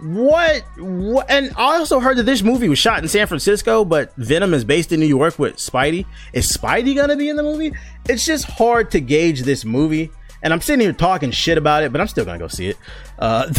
[0.00, 1.28] What, what?
[1.28, 4.64] And I also heard that this movie was shot in San Francisco, but Venom is
[4.64, 6.06] based in New York with Spidey.
[6.32, 7.72] Is Spidey gonna be in the movie?
[8.08, 10.10] It's just hard to gauge this movie.
[10.42, 12.76] and I'm sitting here talking shit about it, but I'm still gonna go see it.
[13.18, 13.54] Uh, the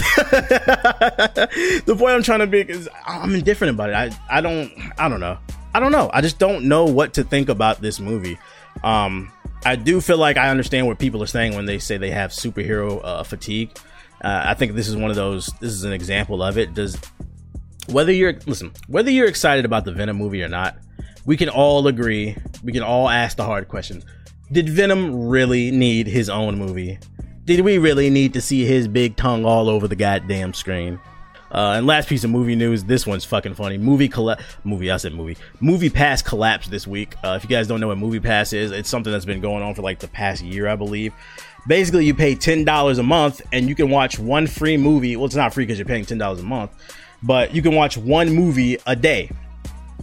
[1.97, 3.95] point I'm trying to make is I'm indifferent about it.
[3.95, 5.37] I I don't I don't know.
[5.73, 6.09] I don't know.
[6.13, 8.39] I just don't know what to think about this movie.
[8.83, 9.31] Um,
[9.65, 12.31] I do feel like I understand what people are saying when they say they have
[12.31, 13.71] superhero uh, fatigue.
[14.21, 15.47] Uh, I think this is one of those.
[15.59, 16.73] This is an example of it.
[16.73, 16.97] Does
[17.89, 20.77] whether you're listen whether you're excited about the Venom movie or not,
[21.25, 22.35] we can all agree.
[22.63, 24.05] We can all ask the hard questions.
[24.51, 26.99] Did Venom really need his own movie?
[27.45, 30.99] Did we really need to see his big tongue all over the goddamn screen?
[31.51, 32.83] Uh, and last piece of movie news.
[32.83, 33.77] This one's fucking funny.
[33.77, 34.91] Movie colla- movie.
[34.91, 35.35] I said movie.
[35.59, 37.15] Movie Pass collapsed this week.
[37.23, 39.63] Uh, if you guys don't know what Movie Pass is, it's something that's been going
[39.63, 41.11] on for like the past year, I believe.
[41.67, 45.15] Basically, you pay ten dollars a month and you can watch one free movie.
[45.15, 46.71] Well, it's not free because you're paying ten dollars a month,
[47.21, 49.31] but you can watch one movie a day.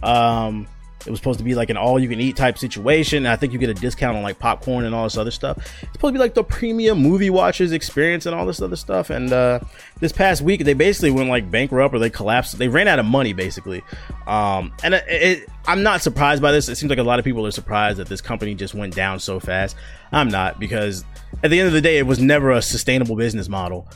[0.03, 0.67] Um,
[1.07, 3.25] it was supposed to be like an all you can eat type situation.
[3.25, 5.57] I think you get a discount on like popcorn and all this other stuff.
[5.57, 9.09] It's supposed to be like the premium movie watchers experience and all this other stuff.
[9.09, 9.61] And uh,
[10.01, 12.57] this past week, they basically went like bankrupt or they collapsed.
[12.57, 13.83] They ran out of money basically.
[14.25, 16.67] Um, and it, it, I'm not surprised by this.
[16.67, 19.19] It seems like a lot of people are surprised that this company just went down
[19.19, 19.77] so fast.
[20.11, 21.05] I'm not because
[21.43, 23.87] at the end of the day, it was never a sustainable business model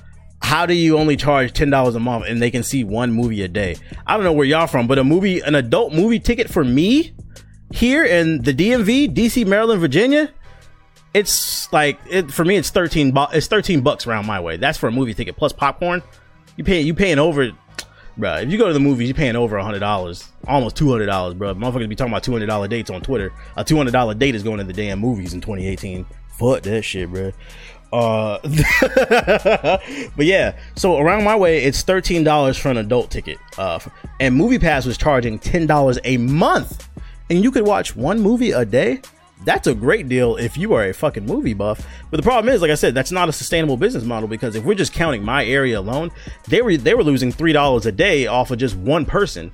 [0.41, 3.41] how do you only charge ten dollars a month and they can see one movie
[3.43, 3.75] a day?
[4.05, 7.13] I don't know where y'all from, but a movie, an adult movie ticket for me
[7.71, 10.29] here in the DMV, DC, Maryland, Virginia,
[11.13, 12.55] it's like it for me.
[12.55, 13.11] It's thirteen.
[13.11, 14.57] Bu- it's thirteen bucks around my way.
[14.57, 16.01] That's for a movie ticket plus popcorn.
[16.57, 16.81] You pay.
[16.81, 17.51] You paying over,
[18.17, 18.35] bro.
[18.35, 21.33] If you go to the movies, you're paying over hundred dollars, almost two hundred dollars,
[21.33, 21.53] bro.
[21.53, 23.33] Motherfuckers be talking about two hundred dollar dates on Twitter.
[23.57, 26.05] A two hundred dollar date is going to the damn movies in 2018.
[26.41, 27.31] Fuck that shit, bro.
[27.93, 28.39] Uh,
[30.15, 33.37] but yeah, so around my way, it's thirteen dollars for an adult ticket.
[33.59, 33.79] Uh,
[34.19, 36.89] and Movie Pass was charging ten dollars a month,
[37.29, 39.01] and you could watch one movie a day.
[39.45, 41.85] That's a great deal if you are a fucking movie buff.
[42.09, 44.63] But the problem is, like I said, that's not a sustainable business model because if
[44.63, 46.11] we're just counting my area alone,
[46.47, 49.51] they were they were losing three dollars a day off of just one person.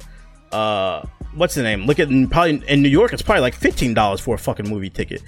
[0.54, 1.86] Uh, what's the name?
[1.86, 4.90] Look at probably in New York, it's probably like fifteen dollars for a fucking movie
[4.90, 5.22] ticket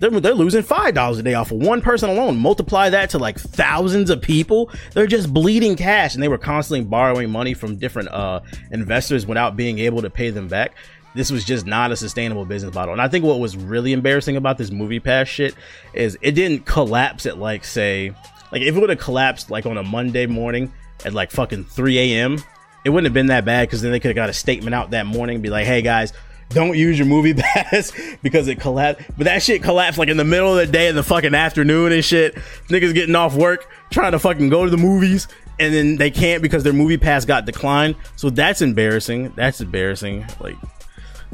[0.00, 2.36] they're, they're losing five dollars a day off of one person alone.
[2.38, 4.70] Multiply that to like thousands of people.
[4.94, 8.40] They're just bleeding cash, and they were constantly borrowing money from different uh,
[8.72, 10.74] investors without being able to pay them back.
[11.14, 12.92] This was just not a sustainable business model.
[12.92, 15.54] And I think what was really embarrassing about this movie pass shit
[15.92, 18.14] is it didn't collapse at like say
[18.52, 20.72] like if it would have collapsed like on a Monday morning
[21.04, 22.38] at like fucking 3 a.m.
[22.84, 24.92] It wouldn't have been that bad because then they could have got a statement out
[24.92, 26.12] that morning and be like, hey guys,
[26.50, 29.08] don't use your movie pass because it collapsed.
[29.16, 31.92] But that shit collapsed like in the middle of the day in the fucking afternoon
[31.92, 32.34] and shit.
[32.68, 35.26] Niggas getting off work trying to fucking go to the movies
[35.58, 37.96] and then they can't because their movie pass got declined.
[38.16, 39.32] So that's embarrassing.
[39.36, 40.26] That's embarrassing.
[40.40, 40.56] Like,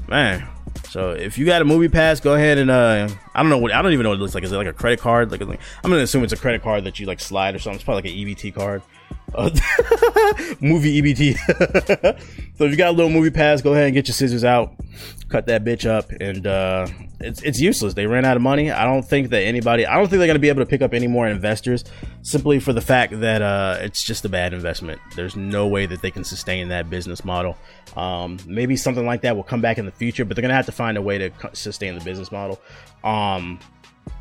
[0.08, 0.46] man.
[0.90, 3.70] So if you got a movie pass, go ahead and uh, I don't know what
[3.72, 4.44] I don't even know what it looks like.
[4.44, 5.30] Is it like a credit card?
[5.30, 7.76] Like, I'm gonna assume it's a credit card that you like slide or something.
[7.76, 8.82] It's probably like an EBT card.
[9.34, 9.50] Uh,
[10.60, 11.36] movie EBT.
[12.56, 14.74] so if you got a little movie pass, go ahead and get your scissors out,
[15.28, 16.86] cut that bitch up, and uh,
[17.20, 17.92] it's it's useless.
[17.92, 18.70] They ran out of money.
[18.70, 19.84] I don't think that anybody.
[19.84, 21.84] I don't think they're gonna be able to pick up any more investors
[22.22, 25.00] simply for the fact that uh, it's just a bad investment.
[25.14, 27.58] There's no way that they can sustain that business model.
[27.96, 30.66] Um, maybe something like that will come back in the future, but they're gonna have
[30.66, 32.60] to find a way to sustain the business model.
[33.04, 33.12] Um,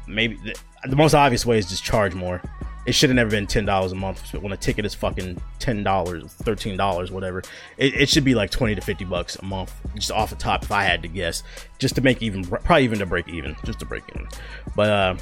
[0.07, 0.55] maybe the,
[0.89, 2.41] the most obvious way is just charge more
[2.85, 5.83] it should have never been ten dollars a month when a ticket is fucking ten
[5.83, 7.41] dollars, thirteen dollars, whatever.
[7.77, 10.63] It, it, should be like twenty to fifty bucks a month, just off the top,
[10.63, 11.43] if I had to guess,
[11.79, 14.27] just to make even, probably even to break even, just to break even.
[14.75, 15.15] But uh,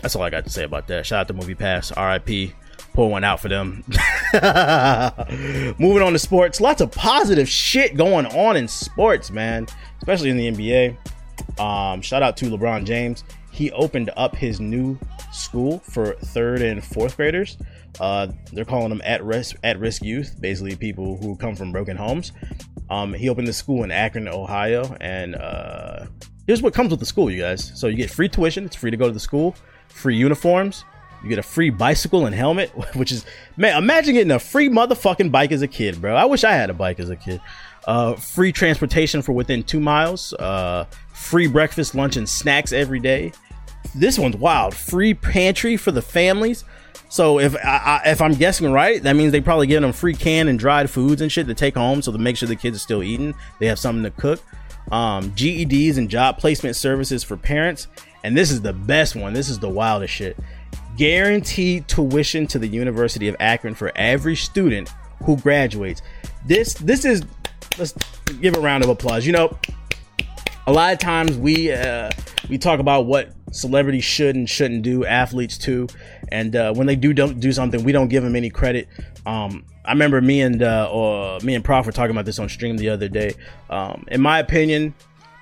[0.00, 1.06] that's all I got to say about that.
[1.06, 2.54] Shout out to Movie Pass, R.I.P.
[2.94, 3.84] Pull one out for them.
[5.78, 9.66] Moving on to sports, lots of positive shit going on in sports, man,
[9.98, 10.96] especially in the NBA.
[11.58, 13.24] Um, shout out to LeBron James.
[13.50, 14.98] He opened up his new
[15.32, 17.56] school for third and fourth graders.
[17.98, 21.96] Uh, they're calling them at risk at risk youth, basically people who come from broken
[21.96, 22.32] homes.
[22.90, 26.06] Um, he opened the school in Akron, Ohio, and uh,
[26.46, 27.72] here's what comes with the school, you guys.
[27.74, 29.56] So you get free tuition; it's free to go to the school,
[29.88, 30.84] free uniforms.
[31.22, 33.76] You get a free bicycle and helmet, which is man.
[33.76, 36.14] Imagine getting a free motherfucking bike as a kid, bro.
[36.14, 37.40] I wish I had a bike as a kid.
[37.86, 40.32] Uh, free transportation for within two miles.
[40.34, 40.84] Uh,
[41.18, 43.32] free breakfast, lunch, and snacks every day
[43.94, 44.74] this one's wild.
[44.74, 46.64] Free pantry for the families.
[47.08, 50.48] So if I, if I'm guessing right, that means they probably give them free canned
[50.48, 52.80] and dried foods and shit to take home, so to make sure the kids are
[52.80, 54.42] still eating, they have something to cook.
[54.92, 57.88] Um, GEDs and job placement services for parents,
[58.24, 59.32] and this is the best one.
[59.32, 60.36] This is the wildest shit.
[60.96, 64.90] Guaranteed tuition to the University of Akron for every student
[65.24, 66.02] who graduates.
[66.46, 67.22] This this is
[67.78, 67.94] let's
[68.40, 69.24] give a round of applause.
[69.26, 69.58] You know,
[70.68, 72.10] a lot of times we uh,
[72.50, 75.88] we talk about what celebrities should and shouldn't do, athletes too.
[76.30, 78.86] And uh, when they do don't do something, we don't give them any credit.
[79.24, 82.50] Um, I remember me and uh, or me and Prof were talking about this on
[82.50, 83.32] stream the other day.
[83.70, 84.94] Um, in my opinion,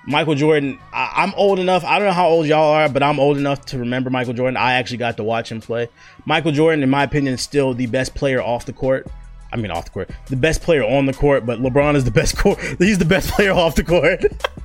[0.05, 1.83] Michael Jordan, I, am old enough.
[1.83, 4.55] I don't know how old y'all are, but I'm old enough to remember Michael Jordan.
[4.55, 5.89] I actually got to watch him play.
[6.25, 9.07] Michael Jordan, in my opinion, is still the best player off the court.
[9.51, 12.11] I mean, off the court, the best player on the court, but LeBron is the
[12.11, 12.59] best court.
[12.79, 14.23] He's the best player off the court.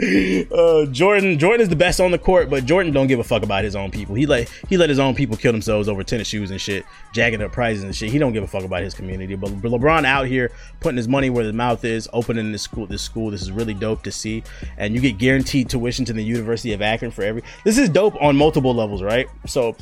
[0.02, 3.42] uh, Jordan Jordan is the best on the court, but Jordan don't give a fuck
[3.42, 4.14] about his own people.
[4.14, 7.42] He let he let his own people kill themselves over tennis shoes and shit, jacking
[7.42, 8.10] up prizes and shit.
[8.10, 9.36] He don't give a fuck about his community.
[9.36, 10.50] But, but LeBron out here
[10.80, 12.86] putting his money where his mouth is, opening this school.
[12.86, 14.42] This school, this is really dope to see.
[14.78, 17.42] And you get guaranteed tuition to the University of Akron for every.
[17.64, 19.28] This is dope on multiple levels, right?
[19.46, 19.76] So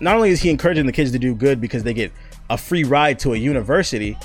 [0.00, 2.10] not only is he encouraging the kids to do good because they get
[2.50, 4.18] a free ride to a university,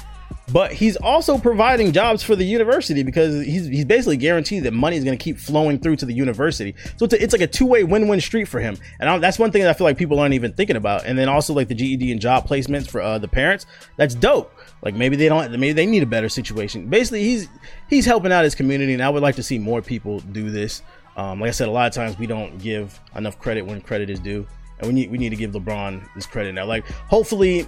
[0.52, 4.96] but he's also providing jobs for the university because he's he's basically guaranteed that money
[4.96, 6.74] is going to keep flowing through to the university.
[6.96, 9.18] So it's, a, it's like a two way win win street for him, and I,
[9.18, 11.06] that's one thing that I feel like people aren't even thinking about.
[11.06, 13.66] And then also like the GED and job placements for uh, the parents,
[13.98, 14.54] that's dope.
[14.82, 16.88] Like maybe they don't, maybe they need a better situation.
[16.88, 17.50] Basically, he's
[17.90, 20.82] he's helping out his community, and I would like to see more people do this.
[21.18, 24.10] Um, like I said, a lot of times we don't give enough credit when credit
[24.10, 24.48] is due
[24.80, 26.66] and we need we need to give LeBron this credit now.
[26.66, 27.68] Like, hopefully,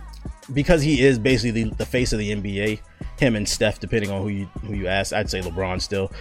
[0.54, 2.80] because he is basically the, the face of the NBA,
[3.18, 6.12] him and Steph, depending on who you who you ask, I'd say LeBron still.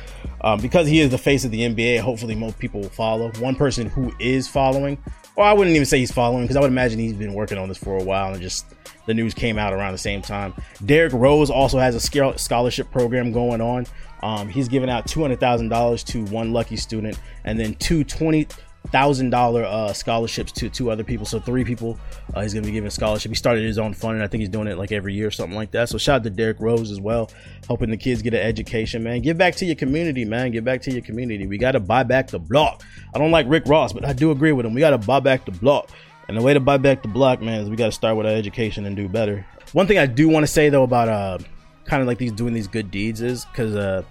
[0.40, 3.30] Um, because he is the face of the NBA, hopefully most people will follow.
[3.38, 4.98] One person who is following,
[5.36, 7.68] or I wouldn't even say he's following, because I would imagine he's been working on
[7.68, 8.66] this for a while and just
[9.06, 10.54] the news came out around the same time.
[10.84, 13.86] Derrick Rose also has a scholarship program going on.
[14.22, 18.04] Um, he's giving out two hundred thousand dollars to one lucky student, and then two
[18.04, 18.46] twenty
[18.90, 21.26] thousand dollar uh, scholarships to two other people.
[21.26, 21.98] So three people
[22.34, 23.30] uh, he's gonna be giving a scholarship.
[23.30, 25.30] He started his own fund, and I think he's doing it like every year or
[25.30, 25.88] something like that.
[25.88, 27.30] So shout out to Derrick Rose as well,
[27.66, 29.02] helping the kids get an education.
[29.02, 30.50] Man, give back to your community, man.
[30.50, 31.46] Give back to your community.
[31.46, 32.82] We gotta buy back the block.
[33.14, 34.74] I don't like Rick Ross, but I do agree with him.
[34.74, 35.90] We gotta buy back the block.
[36.28, 38.32] And the way to buy back the block, man, is we gotta start with our
[38.32, 39.46] education and do better.
[39.72, 41.38] One thing I do want to say though about uh
[41.84, 44.02] kind of like these doing these good deeds is because uh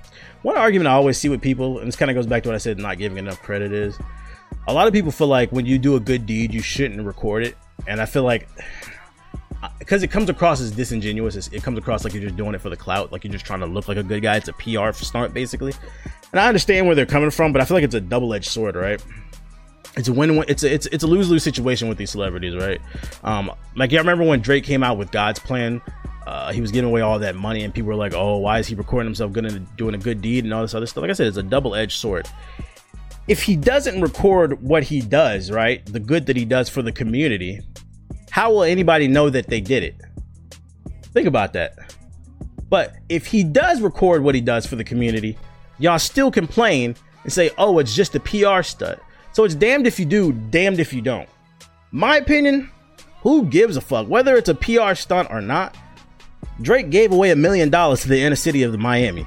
[0.42, 2.56] one argument I always see with people, and this kind of goes back to what
[2.56, 3.98] I said, not giving enough credit is
[4.68, 7.44] a lot of people feel like when you do a good deed, you shouldn't record
[7.44, 7.58] it.
[7.88, 8.48] And I feel like
[9.80, 12.70] because it comes across as disingenuous, it comes across like you're just doing it for
[12.70, 14.36] the clout, like you're just trying to look like a good guy.
[14.36, 15.74] It's a PR stunt, basically.
[16.32, 18.76] And I understand where they're coming from, but I feel like it's a double-edged sword,
[18.76, 19.04] right?
[19.96, 20.46] It's a win-win.
[20.48, 22.82] It's a, it's it's a lose-lose situation with these celebrities, right?
[23.24, 25.82] Um, like I remember when Drake came out with God's Plan.
[26.28, 28.68] Uh, he was giving away all that money, and people were like, "Oh, why is
[28.68, 31.28] he recording himself doing a good deed and all this other stuff?" Like I said,
[31.28, 32.28] it's a double-edged sword
[33.28, 36.92] if he doesn't record what he does, right, the good that he does for the
[36.92, 37.62] community,
[38.30, 39.96] how will anybody know that they did it?
[41.14, 41.76] Think about that.
[42.70, 45.38] But if he does record what he does for the community,
[45.80, 49.00] y'all still complain and say, oh, it's just a PR stunt.
[49.34, 51.30] So it's damned if you do, damned if you don't.
[51.92, 52.70] My opinion,
[53.22, 54.08] who gives a fuck?
[54.08, 55.76] Whether it's a PR stunt or not,
[56.62, 59.26] Drake gave away a million dollars to the inner city of Miami.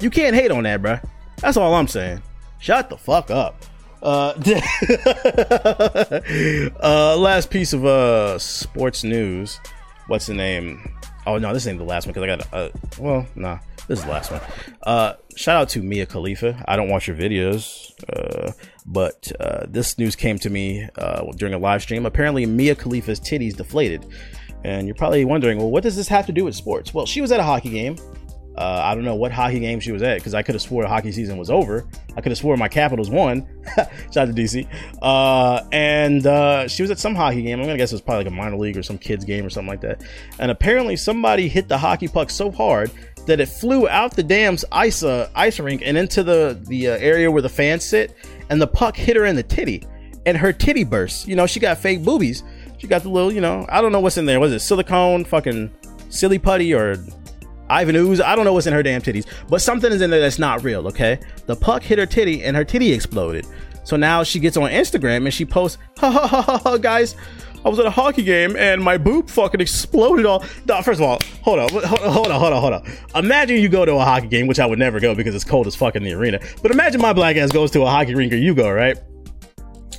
[0.00, 1.04] You can't hate on that, bruh.
[1.38, 2.22] That's all I'm saying.
[2.60, 3.64] Shut the fuck up.
[4.02, 4.32] Uh,
[6.82, 9.58] uh, last piece of uh sports news.
[10.06, 10.94] What's the name?
[11.26, 12.52] Oh no, this ain't the last one because I got.
[12.52, 14.40] Uh, well, nah, this is the last one.
[14.82, 16.64] Uh, shout out to Mia Khalifa.
[16.66, 18.52] I don't watch your videos, uh,
[18.86, 22.06] but uh, this news came to me uh, during a live stream.
[22.06, 24.06] Apparently, Mia Khalifa's titties deflated,
[24.64, 26.94] and you're probably wondering, well, what does this have to do with sports?
[26.94, 27.96] Well, she was at a hockey game
[28.60, 30.84] uh, I don't know what hockey game she was at because I could have swore
[30.84, 31.86] hockey season was over.
[32.14, 33.46] I could have swore my Capitals won.
[34.12, 34.68] Shout out to DC.
[35.00, 37.58] Uh, and uh, she was at some hockey game.
[37.58, 39.48] I'm gonna guess it was probably like a minor league or some kids game or
[39.48, 40.04] something like that.
[40.38, 42.90] And apparently somebody hit the hockey puck so hard
[43.24, 46.98] that it flew out the dam's ice uh, ice rink and into the the uh,
[46.98, 48.14] area where the fans sit.
[48.50, 49.86] And the puck hit her in the titty,
[50.26, 51.26] and her titty burst.
[51.26, 52.42] You know, she got fake boobies.
[52.76, 54.40] She got the little, you know, I don't know what's in there.
[54.40, 55.70] Was it silicone, fucking
[56.10, 56.96] silly putty, or
[57.70, 58.20] Ivan Ooze.
[58.20, 60.62] I don't know what's in her damn titties, but something is in there that's not
[60.64, 61.18] real, okay?
[61.46, 63.46] The puck hit her titty and her titty exploded.
[63.84, 67.16] So now she gets on Instagram and she posts, ha ha ha ha, ha guys.
[67.64, 70.44] I was at a hockey game and my boob fucking exploded all.
[70.66, 72.92] No, first of all, hold on, hold on, hold on, hold on.
[73.14, 75.66] Imagine you go to a hockey game, which I would never go because it's cold
[75.66, 76.40] as fuck in the arena.
[76.62, 78.98] But imagine my black ass goes to a hockey rink or you go, right?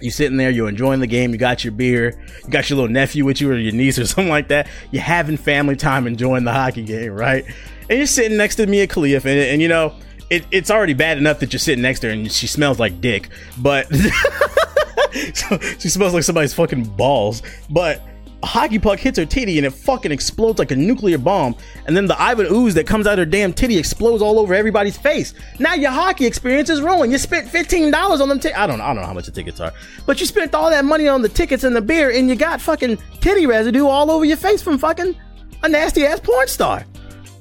[0.02, 2.91] You sitting there, you're enjoying the game, you got your beer, you got your little
[2.91, 4.68] nephew with you or your niece or something like that.
[4.91, 7.45] You're having family time enjoying the hockey game, right?
[7.89, 9.95] And you're sitting next to Mia Khalifa, and, and you know,
[10.30, 13.02] it, it's already bad enough that you're sitting next to her and she smells like
[13.02, 13.28] dick,
[13.58, 13.88] but
[15.14, 17.41] she smells like somebody's fucking balls.
[17.70, 18.02] But
[18.43, 21.55] a hockey puck hits her titty and it fucking explodes like a nuclear bomb.
[21.85, 24.97] And then the Ivan ooze that comes out her damn titty explodes all over everybody's
[24.97, 25.33] face.
[25.59, 27.11] Now your hockey experience is ruined.
[27.11, 28.59] You spent $15 on them tickets.
[28.59, 28.83] I don't know.
[28.83, 29.73] I don't know how much the tickets are.
[30.05, 32.61] But you spent all that money on the tickets and the beer and you got
[32.61, 35.15] fucking titty residue all over your face from fucking
[35.63, 36.85] a nasty ass porn star.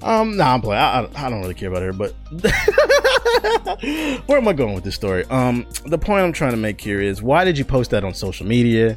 [0.02, 0.82] Um, nah, I'm playing.
[0.82, 2.12] I, I, I don't really care about her, but
[4.26, 5.24] where am I going with this story?
[5.26, 8.14] Um, the point I'm trying to make here is why did you post that on
[8.14, 8.96] social media?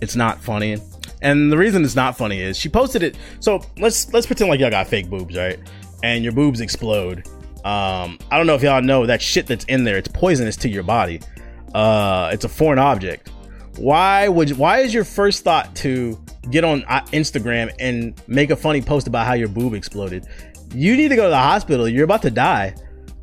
[0.00, 0.78] It's not funny.
[1.22, 3.16] And the reason it's not funny is she posted it.
[3.40, 5.58] So let's let's pretend like y'all got fake boobs, right?
[6.02, 7.28] And your boobs explode.
[7.64, 9.98] Um, I don't know if y'all know that shit that's in there.
[9.98, 11.20] It's poisonous to your body.
[11.74, 13.30] Uh, it's a foreign object.
[13.76, 16.18] Why would why is your first thought to
[16.50, 20.26] get on uh, Instagram and make a funny post about how your boob exploded?
[20.74, 21.86] You need to go to the hospital.
[21.88, 22.74] You're about to die.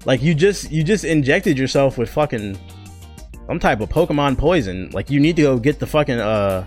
[0.06, 2.60] Like you just you just injected yourself with fucking
[3.48, 4.90] some type of Pokemon poison.
[4.92, 6.66] Like you need to go get the fucking uh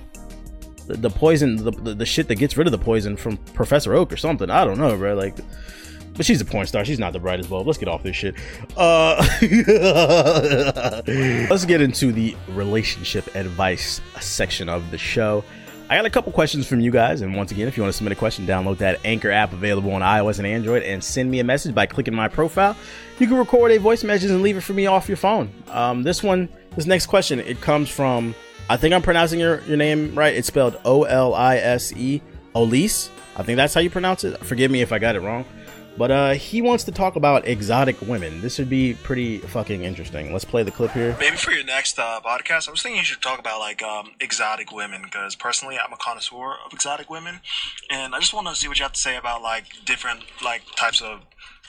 [0.97, 4.13] the, poison the, the, the shit that gets rid of the poison from Professor Oak
[4.13, 4.51] or something.
[4.51, 5.15] I don't know, bro.
[5.15, 5.37] Like
[6.21, 6.85] but she's a porn star.
[6.85, 7.67] She's not the brightest bulb.
[7.67, 8.35] Let's get off this shit.
[8.77, 9.17] Uh,
[11.49, 15.43] let's get into the relationship advice section of the show.
[15.89, 17.97] I got a couple questions from you guys, and once again, if you want to
[17.97, 21.41] submit a question, download that Anchor app available on iOS and Android, and send me
[21.41, 22.77] a message by clicking my profile.
[23.19, 25.51] You can record a voice message and leave it for me off your phone.
[25.69, 28.35] Um, this one, this next question, it comes from
[28.71, 30.33] I think I'm pronouncing your, your name right.
[30.33, 32.23] It's spelled O L I S E,
[32.55, 33.09] Olise.
[33.35, 34.39] I think that's how you pronounce it.
[34.45, 35.45] Forgive me if I got it wrong.
[35.99, 38.41] But uh, he wants to talk about exotic women.
[38.41, 40.33] This would be pretty fucking interesting.
[40.33, 41.17] Let's play the clip here.
[41.19, 44.13] Maybe for your next uh, podcast, I was thinking you should talk about like um,
[44.21, 47.41] exotic women because personally, I'm a connoisseur of exotic women,
[47.91, 50.63] and I just want to see what you have to say about like different like
[50.77, 51.23] types of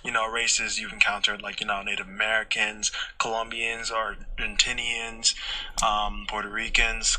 [0.03, 5.35] you know races you've encountered, like you know Native Americans, Colombians, Argentinians,
[5.83, 7.17] um, Puerto Ricans,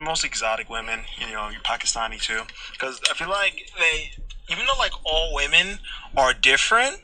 [0.00, 1.00] most exotic women.
[1.18, 2.42] You know, you're Pakistani too,
[2.72, 4.12] because I feel like they
[4.48, 5.78] even though like all women
[6.16, 6.98] are different,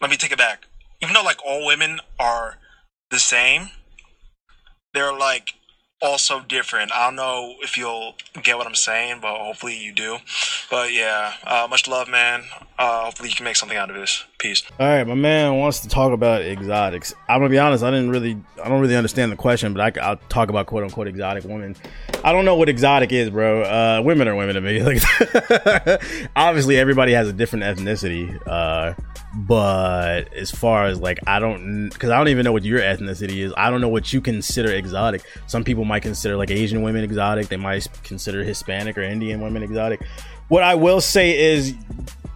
[0.00, 0.66] let me take it back.
[1.00, 2.58] Even though like all women are
[3.10, 3.70] the same,
[4.94, 5.54] they're like
[6.02, 6.92] also different.
[6.92, 10.18] I don't know if you'll get what I'm saying, but hopefully you do.
[10.70, 12.42] But yeah, uh, much love, man.
[12.78, 14.24] Uh, hopefully you can make something out of this.
[14.38, 14.64] Peace.
[14.80, 17.14] All right, my man wants to talk about exotics.
[17.28, 17.84] I'm gonna be honest.
[17.84, 20.82] I didn't really, I don't really understand the question, but I, will talk about quote
[20.82, 21.76] unquote exotic women.
[22.24, 23.62] I don't know what exotic is, bro.
[23.62, 24.72] Uh, women are women to me.
[24.82, 25.00] Like,
[26.36, 28.36] obviously, everybody has a different ethnicity.
[29.34, 33.38] But as far as like i don't because i don't even know what your ethnicity
[33.38, 33.52] is.
[33.56, 35.22] I don't know what you consider exotic.
[35.46, 37.48] Some people might consider like asian women exotic.
[37.48, 40.02] They might consider hispanic or indian women exotic.
[40.48, 41.74] What i will say is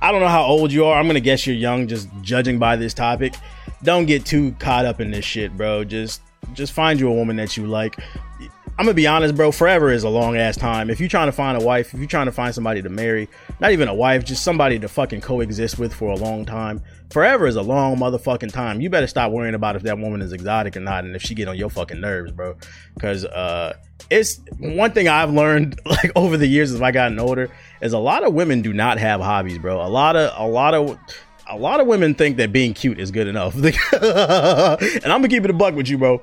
[0.00, 0.98] i don't know how old you are.
[0.98, 3.34] I'm gonna guess you're young just judging by this topic.
[3.82, 5.84] Don't get too caught up in this shit bro.
[5.84, 6.22] Just
[6.54, 7.98] just find you a woman that you like
[8.78, 9.52] I'm gonna be honest, bro.
[9.52, 10.90] Forever is a long ass time.
[10.90, 13.26] If you're trying to find a wife, if you're trying to find somebody to marry,
[13.58, 16.82] not even a wife, just somebody to fucking coexist with for a long time.
[17.08, 18.82] Forever is a long motherfucking time.
[18.82, 21.34] You better stop worrying about if that woman is exotic or not, and if she
[21.34, 22.54] get on your fucking nerves, bro.
[22.92, 23.78] Because uh,
[24.10, 27.48] it's one thing I've learned like over the years as I gotten older
[27.80, 29.80] is a lot of women do not have hobbies, bro.
[29.80, 30.98] A lot of a lot of
[31.48, 33.54] a lot of women think that being cute is good enough.
[33.54, 36.20] and I'm gonna keep it a buck with you, bro.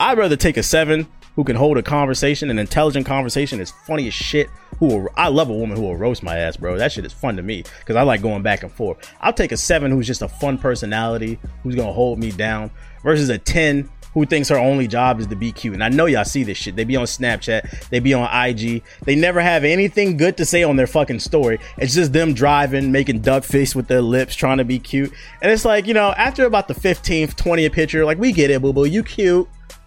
[0.00, 1.06] I'd rather take a seven
[1.36, 4.50] who can hold a conversation, an intelligent conversation, is funny as shit.
[4.78, 6.76] Who will, I love a woman who will roast my ass, bro.
[6.76, 9.10] That shit is fun to me because I like going back and forth.
[9.20, 12.70] I'll take a seven who's just a fun personality, who's gonna hold me down,
[13.02, 15.74] versus a ten who thinks her only job is to be cute.
[15.74, 16.74] And I know y'all see this shit.
[16.74, 18.82] They be on Snapchat, they be on IG.
[19.04, 21.60] They never have anything good to say on their fucking story.
[21.76, 25.12] It's just them driving, making duck face with their lips, trying to be cute.
[25.42, 28.62] And it's like, you know, after about the 15th, 20th picture, like, we get it,
[28.62, 29.46] boo boo, you cute.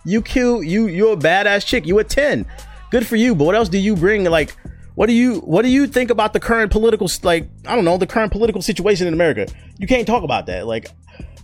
[0.09, 0.65] You cute.
[0.65, 1.85] You you're a badass chick.
[1.85, 2.45] You a ten.
[2.89, 3.35] Good for you.
[3.35, 4.23] But what else do you bring?
[4.25, 4.55] Like,
[4.95, 7.97] what do you what do you think about the current political like I don't know
[7.97, 9.47] the current political situation in America?
[9.77, 10.65] You can't talk about that.
[10.65, 10.89] Like,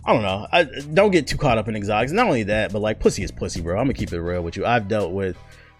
[0.04, 0.46] I don't know.
[0.50, 2.12] I don't get too caught up in exotics.
[2.12, 3.78] Not only that, but like pussy is pussy, bro.
[3.78, 4.66] I'm gonna keep it real with you.
[4.66, 5.36] I've dealt with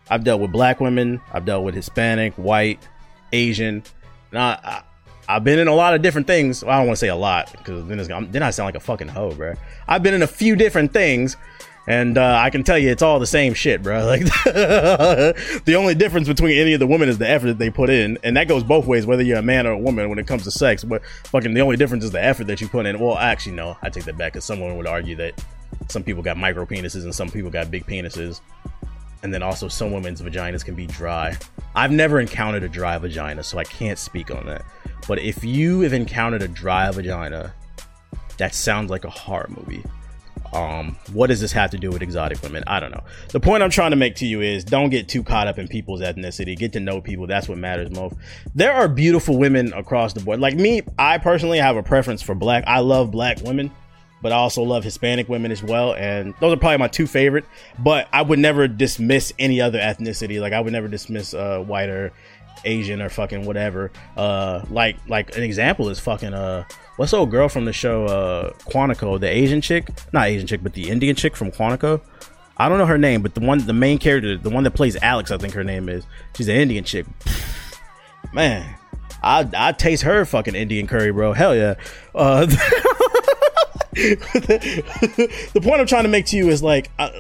[0.09, 1.21] I've dealt with black women.
[1.33, 2.79] I've dealt with Hispanic, white,
[3.33, 3.83] Asian.
[4.31, 4.83] And I,
[5.29, 6.63] I have been in a lot of different things.
[6.63, 8.81] Well, I don't want to say a lot because then, then I sound like a
[8.81, 9.55] fucking hoe, bro.
[9.89, 11.37] I've been in a few different things,
[11.87, 13.97] and uh, I can tell you, it's all the same shit, bro.
[14.07, 17.91] Like the only difference between any of the women is the effort that they put
[17.91, 20.27] in, and that goes both ways, whether you're a man or a woman when it
[20.27, 20.85] comes to sex.
[20.85, 22.99] But fucking, the only difference is the effort that you put in.
[22.99, 25.43] Well, actually, no, I take that back because someone would argue that
[25.89, 28.41] some people got micro penises and some people got big penises,
[29.23, 31.37] and then also some women's vaginas can be dry.
[31.75, 34.65] I've never encountered a dry vagina, so I can't speak on that.
[35.07, 37.53] But if you have encountered a dry vagina,
[38.39, 39.85] that sounds like a horror movie
[40.57, 42.65] Um, what does this have to do with exotic women?
[42.67, 43.05] I don't know.
[43.29, 45.69] The point I'm trying to make to you is don't get too caught up in
[45.69, 46.57] people's ethnicity.
[46.57, 47.27] Get to know people.
[47.27, 48.17] That's what matters most.
[48.55, 50.41] There are beautiful women across the board.
[50.41, 52.65] Like me, I personally have a preference for black.
[52.67, 53.71] I love black women,
[54.23, 55.95] but I also love Hispanic women as well.
[55.95, 57.45] And those are probably my two favorite.
[57.79, 60.41] But I would never dismiss any other ethnicity.
[60.41, 62.13] Like I would never dismiss uh, white or
[62.65, 63.93] Asian or fucking whatever.
[64.17, 66.65] Uh, like like an example is fucking uh,
[66.97, 70.75] what's old girl from the show uh Quantico, the Asian chick, not Asian chick, but
[70.75, 72.01] the Indian chick from Quantico.
[72.59, 74.97] I don't know her name, but the one, the main character, the one that plays
[74.97, 76.07] Alex, I think her name is.
[76.35, 77.07] She's an Indian chick.
[78.33, 78.75] Man,
[79.23, 81.33] I I taste her fucking Indian curry, bro.
[81.33, 81.75] Hell yeah.
[82.15, 82.47] Uh,
[83.97, 87.11] the point I'm trying to make to you is like, uh,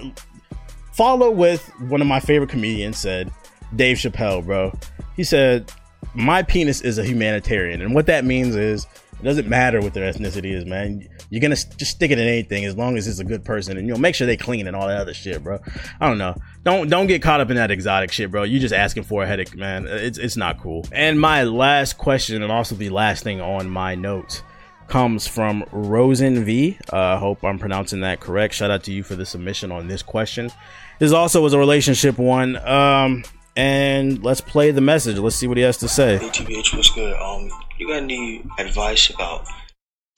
[0.92, 3.30] follow with one of my favorite comedians said,
[3.74, 4.72] Dave Chappelle, bro.
[5.16, 5.70] He said,
[6.14, 7.82] My penis is a humanitarian.
[7.82, 8.86] And what that means is,
[9.20, 11.08] it doesn't matter what their ethnicity is, man.
[11.30, 13.88] You're gonna just stick it in anything as long as it's a good person, and
[13.88, 15.58] you'll make sure they clean and all that other shit, bro.
[16.00, 16.36] I don't know.
[16.64, 18.42] Don't don't get caught up in that exotic shit, bro.
[18.42, 19.86] You're just asking for a headache, man.
[19.86, 20.86] It's it's not cool.
[20.92, 24.42] And my last question, and also the last thing on my notes,
[24.88, 26.78] comes from Rosen V.
[26.90, 28.54] Uh, hope I'm pronouncing that correct.
[28.54, 30.50] Shout out to you for the submission on this question.
[30.98, 32.56] This also was a relationship one.
[32.56, 33.24] Um,
[33.56, 35.18] and let's play the message.
[35.18, 36.18] Let's see what he has to say.
[36.18, 37.14] Hey TBH, what's good?
[37.14, 39.46] Um, you got any advice about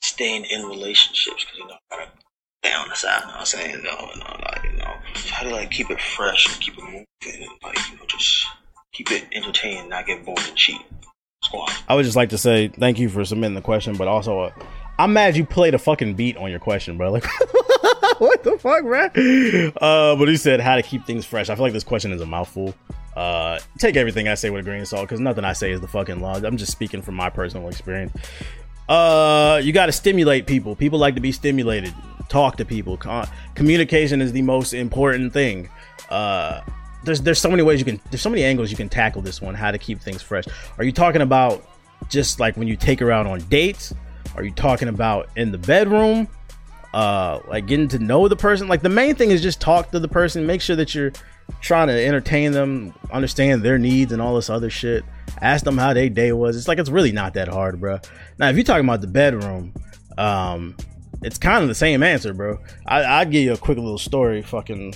[0.01, 1.45] staying in relationships?
[1.45, 2.11] Because you know, I gotta
[2.63, 3.19] stay on the side.
[3.21, 3.71] You know what I'm saying?
[3.71, 4.93] You know, you know, like, you know,
[5.31, 8.45] how to like keep it fresh and keep it moving, and like you know, just
[8.93, 10.81] keep it entertaining, not get bored and cheap.
[11.41, 11.71] Squad.
[11.87, 14.51] I would just like to say thank you for submitting the question, but also uh,
[14.97, 17.11] I'm mad you played a fucking beat on your question, bro.
[17.19, 17.23] Like,
[18.19, 19.71] what the fuck, man?
[19.79, 21.49] Uh, but he said how to keep things fresh.
[21.49, 22.75] I feel like this question is a mouthful.
[23.19, 25.81] Uh, take everything I say with a grain of salt because nothing I say is
[25.81, 26.35] the fucking law.
[26.35, 28.13] I'm just speaking from my personal experience.
[28.87, 30.73] Uh, you got to stimulate people.
[30.73, 31.93] People like to be stimulated.
[32.29, 32.95] Talk to people.
[32.95, 35.67] Con- communication is the most important thing.
[36.09, 36.61] Uh,
[37.03, 39.41] there's there's so many ways you can there's so many angles you can tackle this
[39.41, 39.53] one.
[39.53, 40.45] How to keep things fresh?
[40.77, 41.67] Are you talking about
[42.07, 43.93] just like when you take her out on dates?
[44.37, 46.29] Are you talking about in the bedroom?
[46.93, 48.67] Uh, like getting to know the person.
[48.67, 50.45] Like the main thing is just talk to the person.
[50.45, 51.11] Make sure that you're
[51.61, 55.03] trying to entertain them, understand their needs and all this other shit.
[55.41, 56.57] Ask them how their day was.
[56.57, 57.99] It's like it's really not that hard, bro.
[58.37, 59.73] Now, if you're talking about the bedroom,
[60.17, 60.75] um,
[61.21, 62.59] it's kind of the same answer, bro.
[62.85, 64.41] I, I'd give you a quick little story.
[64.41, 64.95] Fucking,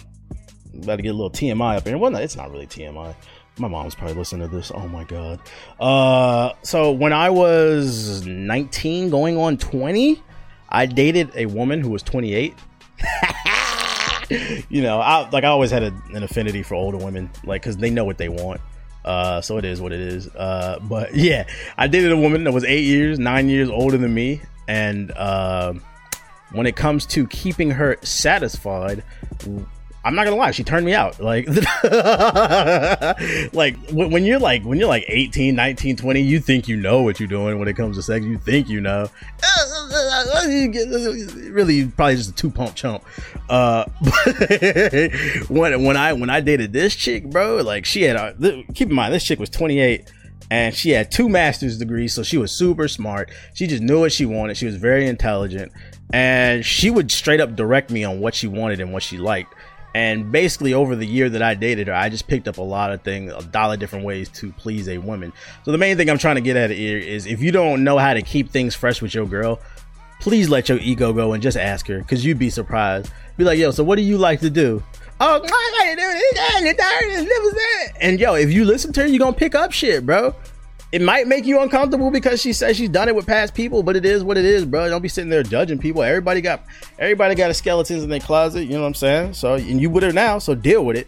[0.82, 1.98] about to get a little TMI up here.
[1.98, 3.16] Well, it's not really TMI.
[3.60, 4.72] My mom's probably listening to this.
[4.74, 5.40] Oh my god.
[5.80, 10.22] Uh, so when I was 19, going on 20,
[10.74, 12.56] I dated a woman who was 28.
[14.70, 17.78] you know, I like I always had a, an affinity for older women, like because
[17.78, 18.60] they know what they want.
[19.06, 20.28] Uh, so it is what it is.
[20.28, 21.46] Uh, but yeah,
[21.78, 25.74] I dated a woman that was eight years, nine years older than me, and uh,
[26.52, 29.04] when it comes to keeping her satisfied,
[30.06, 31.22] I'm not gonna lie, she turned me out.
[31.22, 31.48] Like,
[33.54, 37.22] like when you're like when you're like 18, 19, 20, you think you know what
[37.22, 38.26] you're doing when it comes to sex.
[38.26, 39.10] You think you know.
[41.52, 43.06] really, probably just a two pump chump.
[43.48, 43.86] Uh,
[45.48, 48.18] when when I when I dated this chick, bro, like she had.
[48.18, 50.12] A, keep in mind, this chick was 28
[50.54, 53.32] and she had two master's degrees, so she was super smart.
[53.54, 54.56] She just knew what she wanted.
[54.56, 55.72] She was very intelligent,
[56.12, 59.54] and she would straight up direct me on what she wanted and what she liked.
[59.96, 62.92] And basically, over the year that I dated her, I just picked up a lot
[62.92, 65.32] of things, a of different ways to please a woman.
[65.64, 67.98] So the main thing I'm trying to get at here is if you don't know
[67.98, 69.60] how to keep things fresh with your girl,
[70.20, 73.12] please let your ego go and just ask her, because you'd be surprised.
[73.38, 74.82] Be like, yo, so what do you like to do?
[75.20, 75.40] Oh,
[77.54, 80.36] this, and yo, if you listen to her, you're gonna pick up shit, bro
[80.94, 83.96] it might make you uncomfortable because she says she's done it with past people, but
[83.96, 84.88] it is what it is, bro.
[84.90, 86.04] Don't be sitting there judging people.
[86.04, 86.62] Everybody got
[87.00, 89.34] everybody got a skeletons in their closet, you know what I'm saying?
[89.34, 91.08] So and you with her now, so deal with it.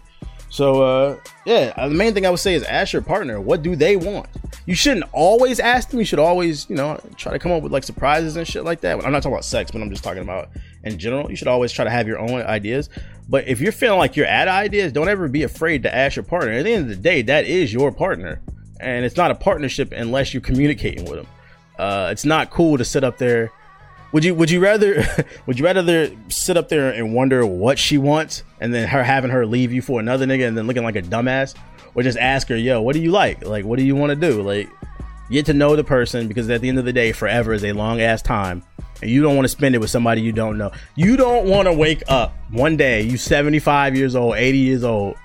[0.50, 3.62] So uh yeah, uh, the main thing I would say is ask your partner, what
[3.62, 4.26] do they want?
[4.66, 6.00] You shouldn't always ask them.
[6.00, 8.82] You should always, you know, try to come up with like surprises and shit like
[8.82, 9.06] that.
[9.06, 10.50] I'm not talking about sex, but I'm just talking about
[10.84, 11.30] in general.
[11.30, 12.90] You should always try to have your own ideas.
[13.30, 16.16] But if you're feeling like you're out of ideas, don't ever be afraid to ask
[16.16, 16.54] your partner.
[16.54, 18.42] At the end of the day, that is your partner
[18.80, 21.28] and it's not a partnership unless you're communicating with them.
[21.78, 23.51] Uh, it's not cool to sit up there.
[24.11, 25.03] Would you Would you rather
[25.45, 29.32] Would you rather sit up there and wonder what she wants, and then her having
[29.32, 31.55] her leave you for another nigga, and then looking like a dumbass,
[31.93, 33.45] or just ask her, "Yo, what do you like?
[33.45, 34.41] Like, what do you want to do?
[34.41, 34.69] Like,
[35.30, 37.73] get to know the person because at the end of the day, forever is a
[37.73, 38.63] long ass time,
[39.01, 40.71] and you don't want to spend it with somebody you don't know.
[40.95, 45.15] You don't want to wake up one day, you 75 years old, 80 years old,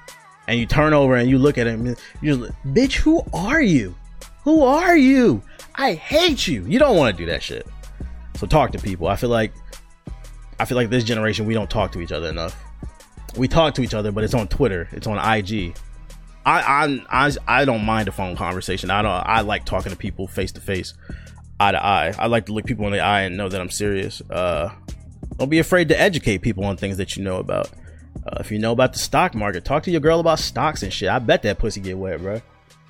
[0.51, 3.95] and you turn over and you look at him, you're like, bitch, who are you?
[4.43, 5.43] Who are you?
[5.77, 6.65] I hate you.
[6.67, 7.69] You don't want to do that shit.
[8.35, 9.07] So talk to people.
[9.07, 9.53] I feel like
[10.59, 12.61] I feel like this generation we don't talk to each other enough.
[13.37, 15.77] We talk to each other, but it's on Twitter, it's on IG.
[16.45, 18.91] I I I, I don't mind a phone conversation.
[18.91, 19.13] I don't.
[19.13, 20.95] I like talking to people face to face,
[21.61, 22.13] eye to eye.
[22.19, 24.21] I like to look people in the eye and know that I'm serious.
[24.29, 24.71] Uh,
[25.39, 27.71] don't be afraid to educate people on things that you know about.
[28.27, 30.93] Uh, if you know about the stock market, talk to your girl about stocks and
[30.93, 31.09] shit.
[31.09, 32.43] I bet that pussy get wet, bro.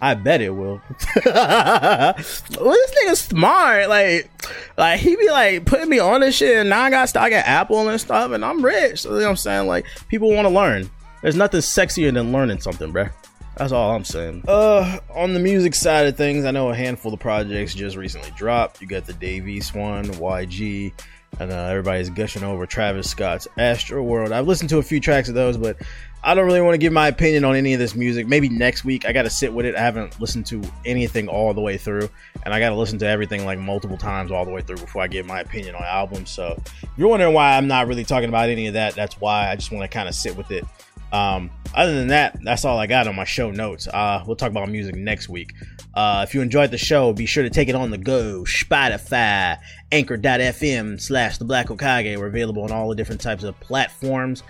[0.03, 0.81] I bet it will.
[1.27, 3.89] well, this nigga smart.
[3.89, 4.31] Like,
[4.79, 7.47] like he be like putting me on this shit, and now I got stock at
[7.47, 9.03] Apple and stuff, and I'm rich.
[9.03, 9.67] So, you know what I'm saying?
[9.67, 10.91] Like, people want to learn.
[11.23, 13.09] There's nothing sexier than learning something, bro.
[13.57, 14.45] That's all I'm saying.
[14.49, 18.31] Uh, on the music side of things, I know a handful of projects just recently
[18.39, 18.81] dropped.
[18.81, 20.93] You got the Dave East one, YG,
[21.39, 24.33] and uh, everybody's gushing over Travis Scott's Astro World.
[24.33, 25.77] I've listened to a few tracks of those, but
[26.23, 28.27] I don't really want to give my opinion on any of this music.
[28.27, 29.07] Maybe next week.
[29.07, 29.75] I got to sit with it.
[29.75, 32.11] I haven't listened to anything all the way through,
[32.45, 35.03] and I got to listen to everything like multiple times all the way through before
[35.03, 36.31] I give my opinion on albums.
[36.31, 39.51] So, if you're wondering why I'm not really talking about any of that, that's why
[39.51, 40.65] I just want to kind of sit with it
[41.13, 43.89] um, other than that, that's all I got on my show notes.
[43.89, 45.55] Uh, we'll talk about music next week.
[45.95, 48.45] Uh, if you enjoyed the show, be sure to take it on the go.
[48.45, 49.59] Spotify,
[49.93, 52.17] anchor.fm slash the Black Hokage.
[52.17, 54.43] We're available on all the different types of platforms.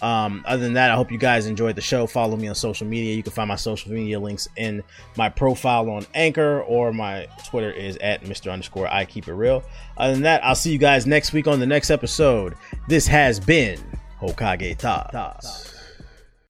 [0.00, 2.06] Um, other than that, I hope you guys enjoyed the show.
[2.06, 3.16] Follow me on social media.
[3.16, 4.82] You can find my social media links in
[5.16, 8.52] my profile on Anchor or my Twitter is at Mr.
[8.52, 9.64] underscore I keep it real.
[9.96, 12.54] Other than that, I'll see you guys next week on the next episode.
[12.86, 13.80] This has been
[14.20, 15.67] Hokage Talks.